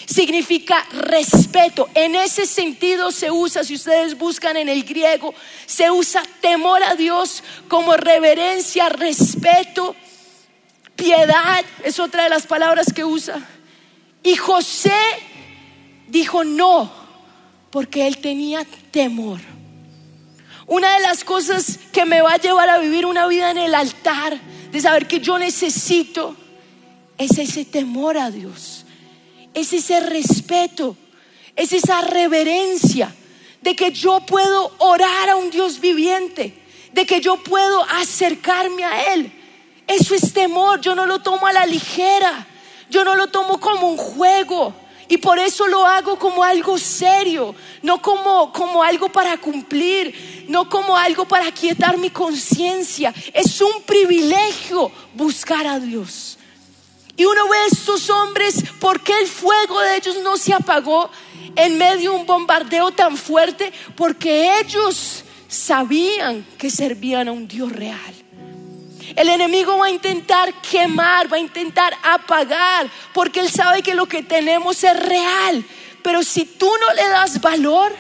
significa 0.06 0.82
respeto. 0.94 1.90
En 1.94 2.16
ese 2.16 2.46
sentido 2.46 3.12
se 3.12 3.32
usa, 3.32 3.64
si 3.66 3.76
ustedes 3.76 4.18
buscan 4.18 4.56
en 4.56 4.70
el 4.70 4.86
griego, 4.86 5.34
se 5.66 5.92
usa 5.92 6.24
temor 6.40 6.82
a 6.84 6.96
Dios 6.96 7.44
como 7.68 7.98
reverencia, 7.98 8.88
respeto, 8.90 9.94
piedad, 10.96 11.66
es 11.84 12.00
otra 12.00 12.24
de 12.24 12.30
las 12.30 12.48
palabras 12.48 12.88
que 12.94 13.04
usa. 13.04 13.42
Y 14.24 14.38
José 14.38 15.00
dijo 16.08 16.46
no, 16.46 16.92
porque 17.72 18.08
él 18.08 18.20
tenía 18.20 18.66
temor. 18.92 19.42
Una 20.68 20.94
de 20.94 21.02
las 21.02 21.26
cosas 21.26 21.78
que 21.92 22.06
me 22.06 22.22
va 22.22 22.36
a 22.36 22.38
llevar 22.38 22.70
a 22.70 22.78
vivir 22.78 23.06
una 23.06 23.28
vida 23.28 23.52
en 23.52 23.58
el 23.58 23.76
altar, 23.76 24.40
de 24.72 24.82
saber 24.82 25.08
que 25.08 25.20
yo 25.20 25.38
necesito, 25.38 26.36
es 27.18 27.38
ese 27.38 27.66
temor 27.66 28.18
a 28.18 28.32
Dios 28.32 28.86
es 29.54 29.74
ese 29.74 30.00
respeto, 30.00 30.96
es 31.56 31.74
esa 31.74 32.02
reverencia 32.02 33.14
de 33.62 33.76
que 33.76 33.92
yo 33.92 34.22
puedo 34.22 34.74
orar 34.80 35.30
a 35.30 35.36
un 35.36 35.50
Dios 35.50 35.80
viviente, 35.80 36.58
de 36.94 37.06
que 37.06 37.22
yo 37.22 37.38
puedo 37.38 37.84
acercarme 37.84 38.84
a 38.86 39.14
Él. 39.14 39.32
Eso 39.88 40.16
es 40.16 40.34
temor, 40.34 40.80
yo 40.82 40.96
no 40.96 41.06
lo 41.06 41.22
tomo 41.22 41.48
a 41.48 41.54
la 41.54 41.66
ligera, 41.66 42.48
yo 42.90 43.04
no 43.04 43.16
lo 43.16 43.28
tomo 43.28 43.60
como 43.60 43.90
un 43.90 43.98
juego. 43.98 44.74
Y 45.12 45.18
por 45.18 45.38
eso 45.40 45.68
lo 45.68 45.86
hago 45.86 46.18
como 46.18 46.42
algo 46.42 46.78
serio, 46.78 47.54
no 47.82 48.02
como, 48.02 48.54
como 48.54 48.82
algo 48.82 49.10
para 49.10 49.36
cumplir, 49.36 50.46
no 50.48 50.70
como 50.70 50.96
algo 50.96 51.26
para 51.26 51.52
quietar 51.52 51.98
mi 51.98 52.10
conciencia. 52.10 53.14
Es 53.34 53.60
un 53.60 53.84
privilegio 53.86 54.90
buscar 55.14 55.68
a 55.68 55.82
Dios. 55.82 56.38
Y 57.18 57.26
uno 57.26 57.46
ve 57.50 57.58
a 57.58 57.66
estos 57.66 58.10
hombres, 58.10 58.64
¿por 58.80 59.02
qué 59.02 59.12
el 59.20 59.28
fuego 59.28 59.82
de 59.82 59.98
ellos 59.98 60.16
no 60.24 60.38
se 60.38 60.54
apagó 60.54 61.10
en 61.58 61.78
medio 61.78 62.12
de 62.12 62.18
un 62.18 62.26
bombardeo 62.26 62.92
tan 62.92 63.18
fuerte? 63.18 63.74
Porque 63.98 64.62
ellos 64.62 65.26
sabían 65.50 66.46
que 66.58 66.70
servían 66.70 67.28
a 67.28 67.34
un 67.34 67.50
Dios 67.50 67.70
real. 67.70 68.21
El 69.16 69.30
enemigo 69.30 69.78
va 69.78 69.88
a 69.88 69.90
intentar 69.90 70.54
quemar, 70.62 71.32
va 71.32 71.38
a 71.38 71.40
intentar 71.40 71.94
apagar, 72.04 72.90
porque 73.14 73.40
él 73.40 73.50
sabe 73.50 73.82
que 73.82 73.94
lo 73.94 74.06
que 74.06 74.24
tenemos 74.24 74.84
es 74.84 74.98
real. 74.98 75.64
Pero 76.02 76.24
si 76.24 76.46
tú 76.46 76.70
no 76.80 76.94
le 76.94 77.08
das 77.10 77.42
valor, 77.42 77.94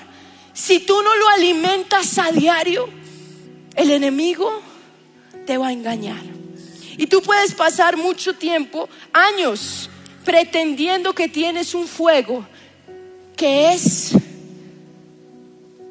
si 0.54 0.80
tú 0.80 1.02
no 1.02 1.16
lo 1.16 1.30
alimentas 1.30 2.18
a 2.18 2.32
diario, 2.32 2.90
el 3.76 3.92
enemigo 3.92 4.62
te 5.46 5.58
va 5.58 5.68
a 5.68 5.72
engañar. 5.74 6.22
Y 6.98 7.08
tú 7.08 7.22
puedes 7.22 7.54
pasar 7.54 7.98
mucho 7.98 8.36
tiempo, 8.36 8.90
años, 9.14 9.90
pretendiendo 10.24 11.14
que 11.14 11.28
tienes 11.28 11.74
un 11.74 11.88
fuego 11.88 12.46
que 13.36 13.74
es 13.74 14.12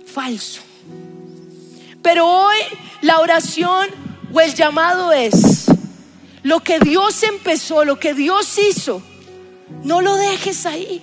falso. 0.06 0.60
Pero 2.02 2.26
hoy 2.26 2.58
la 3.02 3.20
oración 3.20 3.88
o 4.32 4.40
el 4.40 4.54
llamado 4.54 5.12
es, 5.12 5.66
lo 6.42 6.60
que 6.60 6.78
Dios 6.78 7.22
empezó, 7.22 7.84
lo 7.84 7.98
que 7.98 8.14
Dios 8.14 8.58
hizo, 8.58 9.02
no 9.82 10.00
lo 10.00 10.16
dejes 10.16 10.66
ahí. 10.66 11.02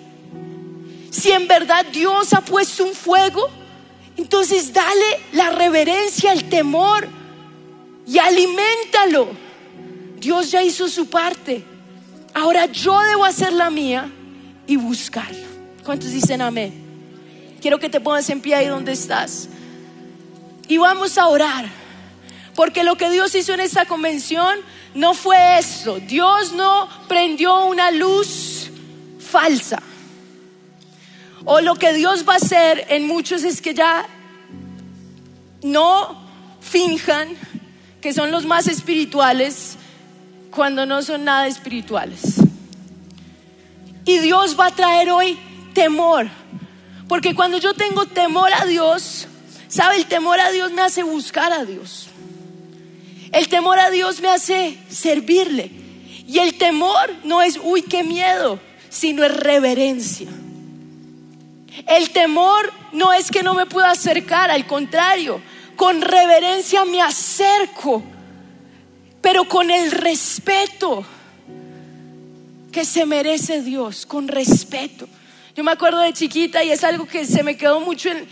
Si 1.12 1.32
en 1.32 1.48
verdad 1.48 1.86
Dios 1.92 2.34
ha 2.34 2.42
puesto 2.42 2.84
un 2.84 2.94
fuego, 2.94 3.50
entonces 4.18 4.74
dale 4.74 5.20
la 5.34 5.52
reverencia, 5.52 6.32
el 6.32 6.50
temor 6.50 7.08
y 8.06 8.18
aliméntalo. 8.18 9.28
Dios 10.20 10.52
ya 10.52 10.64
hizo 10.64 10.88
su 10.88 11.10
parte. 11.10 11.64
Ahora 12.34 12.66
yo 12.68 13.00
debo 13.02 13.26
hacer 13.26 13.54
la 13.54 13.70
mía 13.70 14.12
y 14.66 14.76
buscarlo. 14.76 15.48
¿Cuántos 15.84 16.12
dicen 16.12 16.42
amén? 16.42 16.74
Quiero 17.62 17.80
que 17.80 17.90
te 17.90 18.00
pongas 18.00 18.30
en 18.30 18.42
pie 18.42 18.56
ahí 18.56 18.68
donde 18.68 18.92
estás. 18.92 19.50
Y 20.68 20.78
vamos 20.78 21.18
a 21.18 21.28
orar. 21.28 21.87
Porque 22.58 22.84
lo 22.84 22.98
que 22.98 23.12
Dios 23.12 23.36
hizo 23.36 23.54
en 23.54 23.60
esta 23.60 23.86
convención 23.86 24.58
no 24.96 25.14
fue 25.14 25.60
eso. 25.60 26.00
Dios 26.00 26.54
no 26.54 26.90
prendió 27.08 27.66
una 27.66 27.92
luz 27.92 28.72
falsa. 29.20 29.80
O 31.46 31.62
lo 31.62 31.76
que 31.76 31.94
Dios 31.94 32.28
va 32.28 32.34
a 32.34 32.38
hacer 32.38 32.88
en 32.90 33.06
muchos 33.06 33.44
es 33.44 33.62
que 33.62 33.76
ya 33.76 34.08
no 35.62 36.20
finjan 36.60 37.30
que 38.02 38.12
son 38.12 38.32
los 38.32 38.48
más 38.48 38.66
espirituales 38.66 39.76
cuando 40.50 40.88
no 40.88 41.04
son 41.04 41.26
nada 41.26 41.46
espirituales. 41.46 42.38
Y 44.04 44.18
Dios 44.18 44.60
va 44.60 44.66
a 44.66 44.72
traer 44.72 45.12
hoy 45.12 45.38
temor. 45.76 46.28
Porque 47.08 47.36
cuando 47.36 47.60
yo 47.60 47.76
tengo 47.76 48.08
temor 48.08 48.50
a 48.52 48.66
Dios, 48.66 49.28
¿sabe? 49.68 49.98
El 49.98 50.08
temor 50.08 50.40
a 50.40 50.50
Dios 50.50 50.72
me 50.72 50.82
hace 50.82 51.04
buscar 51.04 51.54
a 51.54 51.64
Dios. 51.64 52.10
El 53.32 53.48
temor 53.50 53.80
a 53.80 53.90
Dios 53.90 54.22
me 54.22 54.30
hace 54.30 54.78
servirle. 54.90 55.72
Y 56.28 56.40
el 56.40 56.58
temor 56.58 57.14
no 57.24 57.42
es, 57.42 57.60
uy, 57.64 57.82
qué 57.82 58.04
miedo, 58.04 58.60
sino 58.90 59.24
es 59.24 59.36
reverencia. 59.36 60.28
El 61.88 62.10
temor 62.10 62.74
no 62.92 63.14
es 63.14 63.32
que 63.32 63.44
no 63.44 63.54
me 63.54 63.66
pueda 63.66 63.92
acercar, 63.92 64.52
al 64.52 64.66
contrario, 64.66 65.42
con 65.76 66.02
reverencia 66.02 66.84
me 66.86 67.02
acerco, 67.02 68.04
pero 69.22 69.46
con 69.46 69.70
el 69.70 69.92
respeto 69.92 71.06
que 72.72 72.84
se 72.84 73.06
merece 73.06 73.62
Dios, 73.62 74.06
con 74.06 74.28
respeto. 74.28 75.08
Yo 75.56 75.64
me 75.64 75.72
acuerdo 75.72 76.00
de 76.00 76.14
chiquita 76.14 76.64
y 76.64 76.72
es 76.72 76.84
algo 76.84 77.08
que 77.08 77.26
se 77.26 77.42
me 77.44 77.56
quedó 77.58 77.80
mucho 77.80 78.10
en, 78.10 78.28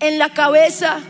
en 0.00 0.18
la 0.18 0.32
cabeza. 0.32 1.00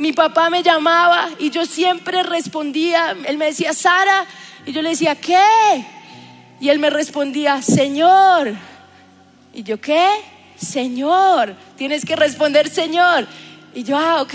Mi 0.00 0.14
papá 0.14 0.48
me 0.48 0.62
llamaba 0.62 1.28
y 1.38 1.50
yo 1.50 1.66
siempre 1.66 2.22
respondía, 2.22 3.14
él 3.26 3.36
me 3.36 3.44
decía, 3.44 3.74
Sara, 3.74 4.24
y 4.64 4.72
yo 4.72 4.80
le 4.80 4.88
decía, 4.88 5.14
¿qué? 5.14 5.36
Y 6.58 6.70
él 6.70 6.78
me 6.78 6.88
respondía, 6.88 7.60
Señor. 7.60 8.54
Y 9.52 9.62
yo, 9.62 9.78
¿qué? 9.78 10.08
Señor. 10.56 11.54
Tienes 11.76 12.06
que 12.06 12.16
responder, 12.16 12.70
Señor. 12.70 13.26
Y 13.74 13.82
yo, 13.82 13.98
ah, 13.98 14.22
ok. 14.22 14.34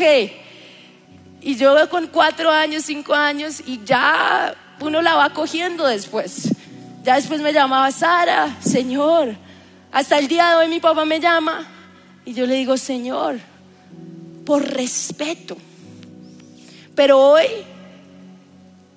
Y 1.41 1.55
yo 1.55 1.89
con 1.89 2.05
cuatro 2.09 2.51
años, 2.51 2.83
cinco 2.83 3.15
años, 3.15 3.63
y 3.65 3.83
ya 3.83 4.53
uno 4.81 5.01
la 5.01 5.15
va 5.15 5.31
cogiendo 5.31 5.87
después. 5.87 6.47
Ya 7.01 7.15
después 7.15 7.41
me 7.41 7.51
llamaba 7.51 7.89
Sara, 7.89 8.55
Señor. 8.59 9.35
Hasta 9.91 10.19
el 10.19 10.27
día 10.27 10.51
de 10.51 10.55
hoy 10.57 10.67
mi 10.67 10.79
papá 10.79 11.05
me 11.05 11.19
llama 11.19 11.65
y 12.23 12.35
yo 12.35 12.45
le 12.45 12.53
digo, 12.53 12.77
Señor, 12.77 13.39
por 14.45 14.63
respeto. 14.63 15.57
Pero 16.95 17.19
hoy 17.19 17.45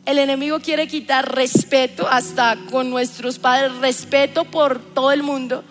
el 0.06 0.18
enemigo 0.18 0.61
quiere 0.61 0.87
quitar 0.87 1.34
respeto, 1.34 2.06
hasta 2.08 2.56
con 2.70 2.90
nuestros 2.90 3.38
padres, 3.38 3.76
respeto 3.76 4.44
por 4.44 4.80
todo 4.94 5.12
el 5.12 5.22
mundo. 5.22 5.64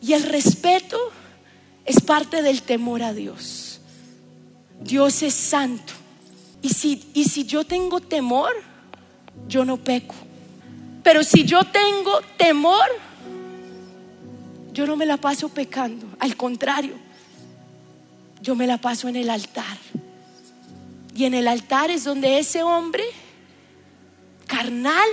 Y 0.00 0.14
el 0.14 0.22
respeto 0.22 0.98
es 1.84 2.00
parte 2.00 2.42
del 2.42 2.62
temor 2.62 3.02
a 3.02 3.12
Dios. 3.12 3.80
Dios 4.80 5.22
es 5.22 5.34
santo. 5.34 5.92
Y 6.62 6.70
si, 6.70 7.04
y 7.14 7.24
si 7.24 7.44
yo 7.44 7.64
tengo 7.64 8.00
temor, 8.00 8.52
yo 9.48 9.64
no 9.64 9.76
peco. 9.76 10.14
Pero 11.02 11.22
si 11.22 11.44
yo 11.44 11.64
tengo 11.64 12.20
temor, 12.36 12.86
yo 14.72 14.86
no 14.86 14.96
me 14.96 15.06
la 15.06 15.18
paso 15.18 15.48
pecando. 15.50 16.06
Al 16.18 16.36
contrario, 16.36 16.94
yo 18.44 18.54
me 18.54 18.66
la 18.66 18.76
paso 18.78 19.08
en 19.08 19.16
el 19.16 19.30
altar. 19.30 19.78
Y 21.16 21.24
en 21.24 21.32
el 21.32 21.48
altar 21.48 21.90
es 21.90 22.04
donde 22.04 22.38
ese 22.38 22.62
hombre 22.62 23.04
carnal 24.46 25.08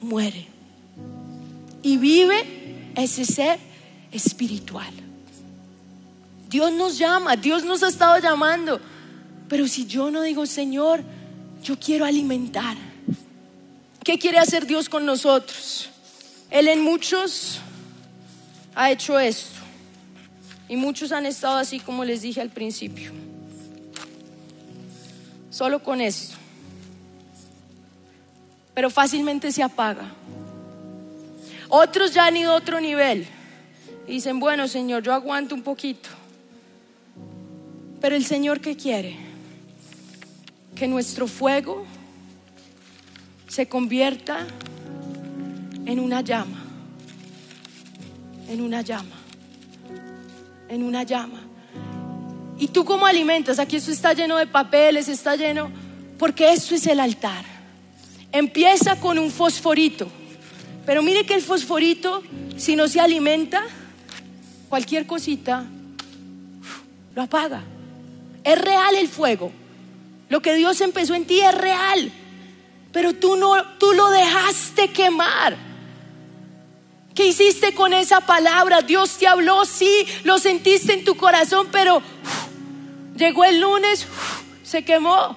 muere. 0.00 0.46
Y 1.82 1.98
vive 1.98 2.92
ese 2.96 3.26
ser 3.26 3.58
espiritual. 4.10 4.92
Dios 6.48 6.72
nos 6.72 6.96
llama, 6.96 7.36
Dios 7.36 7.62
nos 7.64 7.82
ha 7.82 7.88
estado 7.88 8.18
llamando. 8.18 8.80
Pero 9.48 9.68
si 9.68 9.86
yo 9.86 10.10
no 10.10 10.22
digo, 10.22 10.46
Señor, 10.46 11.02
yo 11.62 11.78
quiero 11.78 12.06
alimentar. 12.06 12.76
¿Qué 14.02 14.18
quiere 14.18 14.38
hacer 14.38 14.66
Dios 14.66 14.88
con 14.88 15.04
nosotros? 15.04 15.90
Él 16.50 16.68
en 16.68 16.80
muchos 16.80 17.58
ha 18.74 18.90
hecho 18.90 19.18
esto. 19.18 19.61
Y 20.72 20.76
muchos 20.76 21.12
han 21.12 21.26
estado 21.26 21.58
así 21.58 21.80
como 21.80 22.02
les 22.02 22.22
dije 22.22 22.40
al 22.40 22.48
principio 22.48 23.12
solo 25.50 25.82
con 25.82 26.00
esto. 26.00 26.34
Pero 28.72 28.88
fácilmente 28.88 29.52
se 29.52 29.62
apaga. 29.62 30.10
Otros 31.68 32.14
ya 32.14 32.24
han 32.24 32.38
ido 32.38 32.52
a 32.52 32.54
otro 32.54 32.80
nivel. 32.80 33.26
Y 34.08 34.12
dicen, 34.12 34.40
bueno 34.40 34.66
Señor, 34.66 35.02
yo 35.02 35.12
aguanto 35.12 35.54
un 35.54 35.60
poquito. 35.60 36.08
Pero 38.00 38.16
el 38.16 38.24
Señor 38.24 38.62
¿qué 38.62 38.74
quiere? 38.74 39.18
Que 40.74 40.88
nuestro 40.88 41.26
fuego 41.26 41.84
se 43.46 43.68
convierta 43.68 44.46
en 45.84 46.00
una 46.00 46.22
llama. 46.22 46.64
En 48.48 48.62
una 48.62 48.80
llama. 48.80 49.21
En 50.68 50.82
una 50.82 51.02
llama. 51.02 51.40
¿Y 52.58 52.68
tú 52.68 52.84
cómo 52.84 53.06
alimentas? 53.06 53.58
Aquí 53.58 53.76
esto 53.76 53.90
está 53.90 54.12
lleno 54.12 54.36
de 54.36 54.46
papeles, 54.46 55.08
está 55.08 55.36
lleno, 55.36 55.70
porque 56.18 56.52
esto 56.52 56.74
es 56.74 56.86
el 56.86 57.00
altar. 57.00 57.44
Empieza 58.30 58.96
con 59.00 59.18
un 59.18 59.30
fosforito, 59.30 60.08
pero 60.86 61.02
mire 61.02 61.26
que 61.26 61.34
el 61.34 61.42
fosforito, 61.42 62.22
si 62.56 62.76
no 62.76 62.88
se 62.88 63.00
alimenta, 63.00 63.62
cualquier 64.68 65.06
cosita 65.06 65.66
lo 67.14 67.22
apaga. 67.22 67.64
Es 68.44 68.58
real 68.60 68.94
el 68.96 69.08
fuego. 69.08 69.52
Lo 70.28 70.40
que 70.40 70.54
Dios 70.54 70.80
empezó 70.80 71.14
en 71.14 71.26
ti 71.26 71.40
es 71.40 71.54
real, 71.54 72.10
pero 72.92 73.14
tú 73.14 73.36
no, 73.36 73.54
tú 73.78 73.92
lo 73.92 74.08
dejaste 74.10 74.88
quemar. 74.88 75.71
¿Qué 77.14 77.26
hiciste 77.26 77.74
con 77.74 77.92
esa 77.92 78.20
palabra? 78.20 78.82
Dios 78.82 79.18
te 79.18 79.26
habló, 79.26 79.64
sí, 79.64 80.06
lo 80.24 80.38
sentiste 80.38 80.94
en 80.94 81.04
tu 81.04 81.16
corazón, 81.16 81.68
pero 81.70 82.02
Llegó 83.16 83.44
el 83.44 83.60
lunes, 83.60 84.06
se 84.62 84.84
quemó. 84.84 85.36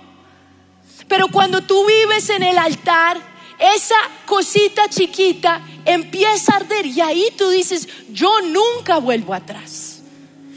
Pero 1.07 1.27
cuando 1.27 1.61
tú 1.61 1.85
vives 1.85 2.29
en 2.29 2.43
el 2.43 2.57
altar, 2.57 3.19
esa 3.59 3.95
cosita 4.25 4.89
chiquita 4.89 5.61
empieza 5.85 6.53
a 6.53 6.55
arder 6.57 6.85
y 6.85 7.01
ahí 7.01 7.27
tú 7.37 7.49
dices, 7.49 7.87
yo 8.09 8.41
nunca 8.41 8.97
vuelvo 8.97 9.33
atrás. 9.33 10.01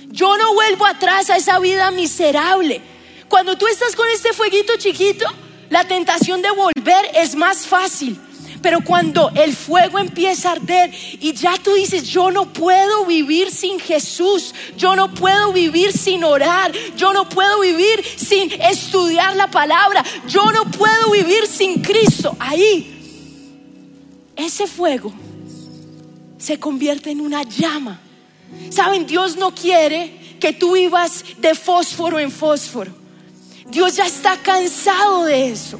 Yo 0.06 0.38
no 0.38 0.54
vuelvo 0.54 0.86
atrás 0.86 1.28
a 1.28 1.36
esa 1.36 1.58
vida 1.58 1.90
miserable. 1.90 2.80
Cuando 3.28 3.58
tú 3.58 3.66
estás 3.66 3.94
con 3.94 4.08
este 4.08 4.32
fueguito 4.32 4.72
chiquito, 4.78 5.26
la 5.68 5.84
tentación 5.84 6.40
de 6.40 6.50
volver 6.50 7.10
es 7.14 7.34
más 7.34 7.66
fácil. 7.66 8.18
Pero 8.62 8.82
cuando 8.82 9.30
el 9.34 9.54
fuego 9.54 9.98
empieza 9.98 10.48
a 10.48 10.52
arder 10.52 10.92
y 11.20 11.32
ya 11.32 11.56
tú 11.62 11.74
dices, 11.74 12.04
yo 12.04 12.30
no 12.30 12.52
puedo 12.52 13.06
vivir 13.06 13.50
sin 13.50 13.78
Jesús, 13.78 14.54
yo 14.76 14.96
no 14.96 15.14
puedo 15.14 15.52
vivir 15.52 15.92
sin 15.92 16.24
orar, 16.24 16.72
yo 16.96 17.12
no 17.12 17.28
puedo 17.28 17.60
vivir 17.60 18.02
sin 18.16 18.50
estudiar 18.60 19.36
la 19.36 19.50
palabra, 19.50 20.04
yo 20.26 20.50
no 20.52 20.64
puedo 20.70 21.10
vivir 21.12 21.46
sin 21.46 21.82
Cristo. 21.82 22.36
Ahí, 22.40 22.94
ese 24.36 24.66
fuego 24.66 25.12
se 26.38 26.58
convierte 26.58 27.10
en 27.10 27.20
una 27.20 27.42
llama. 27.42 28.00
Saben, 28.70 29.06
Dios 29.06 29.36
no 29.36 29.54
quiere 29.54 30.36
que 30.40 30.52
tú 30.52 30.72
vivas 30.72 31.24
de 31.38 31.54
fósforo 31.54 32.18
en 32.18 32.30
fósforo. 32.30 32.92
Dios 33.70 33.96
ya 33.96 34.06
está 34.06 34.36
cansado 34.38 35.24
de 35.24 35.50
eso. 35.50 35.78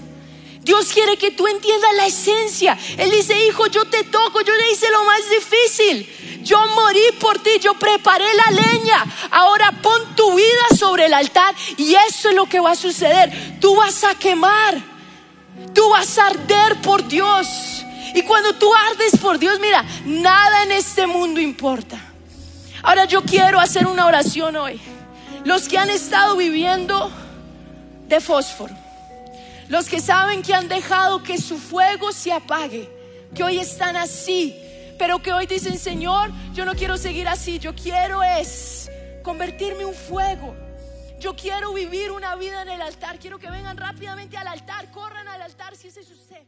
Dios 0.68 0.92
quiere 0.92 1.16
que 1.16 1.31
tú 1.31 1.46
entiendas 1.46 1.94
la 1.94 2.04
esencia. 2.04 2.76
Él 2.98 3.11
dice, 3.11 3.42
hijo, 3.46 3.68
yo 3.68 3.87
te 3.87 4.04
toco, 4.04 4.42
yo 4.42 4.52
le 4.52 4.70
hice 4.70 4.90
lo 4.90 5.02
más 5.02 5.20
difícil. 5.31 6.42
Yo 6.42 6.59
morí 6.76 7.00
por 7.18 7.38
ti, 7.38 7.52
yo 7.59 7.72
preparé 7.72 8.26
la 8.35 8.50
leña. 8.50 9.07
Ahora 9.31 9.72
pon 9.81 10.14
tu 10.14 10.35
vida 10.35 10.66
sobre 10.78 11.07
el 11.07 11.14
altar 11.14 11.54
y 11.78 11.94
eso 11.94 12.28
es 12.28 12.35
lo 12.35 12.44
que 12.44 12.61
va 12.61 12.72
a 12.72 12.76
suceder. 12.76 13.59
Tú 13.62 13.76
vas 13.76 14.04
a 14.04 14.14
quemar, 14.16 14.78
tú 15.72 15.88
vas 15.88 16.18
a 16.18 16.26
arder 16.26 16.83
por 16.83 17.09
Dios. 17.09 17.83
Y 18.14 18.20
cuando 18.20 18.52
tú 18.52 18.70
ardes 18.90 19.18
por 19.22 19.38
Dios, 19.38 19.59
mira, 19.61 19.83
nada 20.04 20.64
en 20.64 20.72
este 20.72 21.07
mundo 21.07 21.40
importa. 21.40 21.98
Ahora 22.83 23.06
yo 23.06 23.23
quiero 23.23 23.58
hacer 23.58 23.87
una 23.87 24.04
oración 24.04 24.54
hoy. 24.56 24.79
Los 25.46 25.66
que 25.66 25.79
han 25.79 25.88
estado 25.88 26.37
viviendo 26.37 27.10
de 28.06 28.21
fósforo 28.21 28.87
los 29.69 29.88
que 29.88 30.00
saben 30.00 30.42
que 30.42 30.54
han 30.54 30.69
dejado 30.69 31.23
que 31.23 31.38
su 31.38 31.58
fuego 31.58 32.12
se 32.12 32.33
apague, 32.33 32.88
que 33.35 33.42
hoy 33.42 33.58
están 33.58 33.96
así, 33.96 34.56
pero 34.98 35.21
que 35.21 35.33
hoy 35.33 35.46
dicen, 35.46 35.79
Señor, 35.79 36.31
yo 36.54 36.64
no 36.64 36.75
quiero 36.75 36.96
seguir 36.96 37.29
así, 37.29 37.58
yo 37.58 37.75
quiero 37.75 38.23
es 38.23 38.90
convertirme 39.23 39.83
en 39.83 39.88
un 39.88 39.94
fuego. 39.94 40.54
Yo 41.21 41.35
quiero 41.35 41.73
vivir 41.73 42.12
una 42.12 42.37
vida 42.37 42.62
en 42.62 42.69
el 42.69 42.81
altar. 42.81 43.19
Quiero 43.19 43.38
que 43.38 43.50
vengan 43.50 43.77
rápidamente 43.77 44.37
al 44.37 44.46
altar, 44.46 44.90
corran 44.92 45.27
al 45.27 45.42
altar 45.42 45.77
si 45.77 45.88
ese 45.88 46.00
es 46.00 46.10
usted. 46.10 46.42